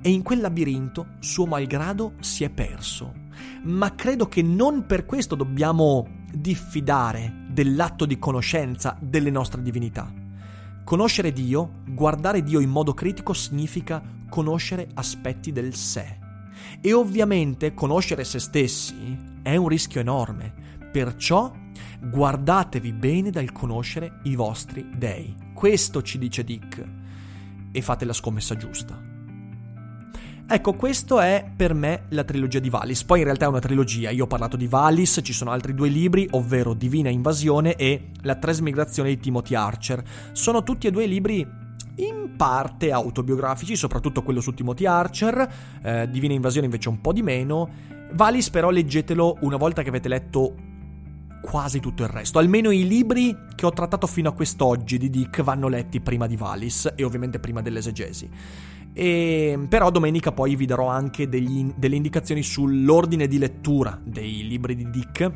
e 0.01 0.09
in 0.09 0.23
quel 0.23 0.39
labirinto, 0.39 1.07
suo 1.19 1.45
malgrado, 1.45 2.13
si 2.19 2.43
è 2.43 2.49
perso. 2.49 3.27
Ma 3.63 3.95
credo 3.95 4.27
che 4.27 4.41
non 4.41 4.85
per 4.85 5.05
questo 5.05 5.35
dobbiamo 5.35 6.07
diffidare 6.31 7.45
dell'atto 7.49 8.05
di 8.05 8.19
conoscenza 8.19 8.97
delle 8.99 9.29
nostre 9.29 9.61
divinità. 9.61 10.11
Conoscere 10.83 11.31
Dio, 11.31 11.81
guardare 11.87 12.43
Dio 12.43 12.59
in 12.59 12.69
modo 12.69 12.93
critico 12.93 13.33
significa 13.33 14.01
conoscere 14.29 14.89
aspetti 14.93 15.51
del 15.51 15.75
sé. 15.75 16.17
E 16.81 16.93
ovviamente 16.93 17.73
conoscere 17.73 18.23
se 18.23 18.39
stessi 18.39 19.17
è 19.41 19.55
un 19.55 19.67
rischio 19.67 20.01
enorme, 20.01 20.53
perciò 20.91 21.51
guardatevi 22.01 22.93
bene 22.93 23.29
dal 23.29 23.51
conoscere 23.51 24.19
i 24.23 24.35
vostri 24.35 24.89
dei. 24.95 25.35
Questo 25.53 26.01
ci 26.01 26.17
dice 26.17 26.43
Dick 26.43 26.85
e 27.71 27.81
fate 27.81 28.05
la 28.05 28.13
scommessa 28.13 28.55
giusta. 28.55 29.07
Ecco, 30.51 30.73
questo 30.73 31.19
è 31.19 31.47
per 31.55 31.75
me 31.75 32.05
la 32.09 32.23
trilogia 32.23 32.57
di 32.57 32.71
Valis. 32.71 33.03
Poi 33.03 33.19
in 33.19 33.25
realtà 33.25 33.45
è 33.45 33.49
una 33.49 33.59
trilogia. 33.59 34.09
Io 34.09 34.23
ho 34.23 34.27
parlato 34.27 34.57
di 34.57 34.65
Valis, 34.65 35.19
ci 35.21 35.31
sono 35.31 35.51
altri 35.51 35.75
due 35.75 35.89
libri, 35.89 36.27
ovvero 36.31 36.73
Divina 36.73 37.09
Invasione 37.09 37.75
e 37.75 38.09
La 38.21 38.35
trasmigrazione 38.35 39.09
di 39.09 39.19
Timothy 39.19 39.53
Archer. 39.53 40.03
Sono 40.31 40.63
tutti 40.63 40.87
e 40.87 40.91
due 40.91 41.05
libri 41.05 41.47
in 41.97 42.33
parte 42.35 42.91
autobiografici, 42.91 43.75
soprattutto 43.75 44.23
quello 44.23 44.41
su 44.41 44.53
Timothy 44.55 44.87
Archer, 44.87 45.53
eh, 45.83 46.09
Divina 46.09 46.33
Invasione 46.33 46.65
invece 46.65 46.89
un 46.89 46.99
po' 46.99 47.13
di 47.13 47.21
meno. 47.21 47.69
Valis 48.13 48.49
però 48.49 48.71
leggetelo 48.71 49.37
una 49.41 49.57
volta 49.57 49.83
che 49.83 49.89
avete 49.89 50.07
letto 50.07 50.55
quasi 51.41 51.79
tutto 51.79 52.03
il 52.03 52.09
resto. 52.09 52.39
Almeno 52.39 52.71
i 52.71 52.87
libri 52.87 53.35
che 53.55 53.65
ho 53.65 53.71
trattato 53.71 54.07
fino 54.07 54.29
a 54.29 54.33
quest'oggi 54.33 54.97
di 54.97 55.09
Dick 55.09 55.41
vanno 55.41 55.67
letti 55.67 55.99
prima 55.99 56.27
di 56.27 56.35
Valis 56.35 56.93
e 56.95 57.03
ovviamente 57.03 57.39
prima 57.39 57.61
dell'esegesi. 57.61 58.29
E, 58.93 59.65
però 59.69 59.91
domenica 59.91 60.31
poi 60.31 60.55
vi 60.55 60.65
darò 60.65 60.87
anche 60.87 61.29
degli, 61.29 61.71
delle 61.75 61.95
indicazioni 61.95 62.43
sull'ordine 62.43 63.27
di 63.27 63.37
lettura 63.37 63.99
dei 64.03 64.47
libri 64.47 64.75
di 64.75 64.89
Dick 64.89 65.31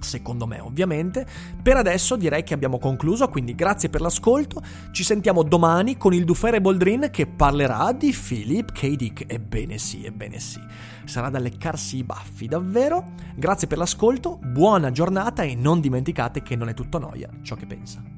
secondo 0.00 0.46
me 0.46 0.60
ovviamente. 0.60 1.26
Per 1.62 1.76
adesso 1.76 2.16
direi 2.16 2.42
che 2.42 2.54
abbiamo 2.54 2.78
concluso, 2.78 3.28
quindi 3.28 3.54
grazie 3.54 3.88
per 3.88 4.00
l'ascolto, 4.00 4.62
ci 4.90 5.04
sentiamo 5.04 5.42
domani 5.42 5.96
con 5.96 6.14
il 6.14 6.24
Dufere 6.24 6.60
Boldrin 6.60 7.08
che 7.10 7.26
parlerà 7.26 7.92
di 7.92 8.12
Philip 8.12 8.72
K. 8.72 8.96
Dick. 8.96 9.24
Ebbene 9.26 9.78
sì, 9.78 10.04
ebbene 10.04 10.38
sì, 10.38 10.60
sarà 11.04 11.30
da 11.30 11.38
leccarsi 11.38 11.98
i 11.98 12.04
baffi, 12.04 12.46
davvero. 12.46 13.12
Grazie 13.34 13.68
per 13.68 13.78
l'ascolto, 13.78 14.38
buona 14.42 14.90
giornata 14.90 15.42
e 15.42 15.54
non 15.54 15.80
dimenticate 15.80 16.42
che 16.42 16.56
non 16.56 16.68
è 16.68 16.74
tutto 16.74 16.98
noia 16.98 17.28
ciò 17.42 17.54
che 17.54 17.66
pensa. 17.66 18.17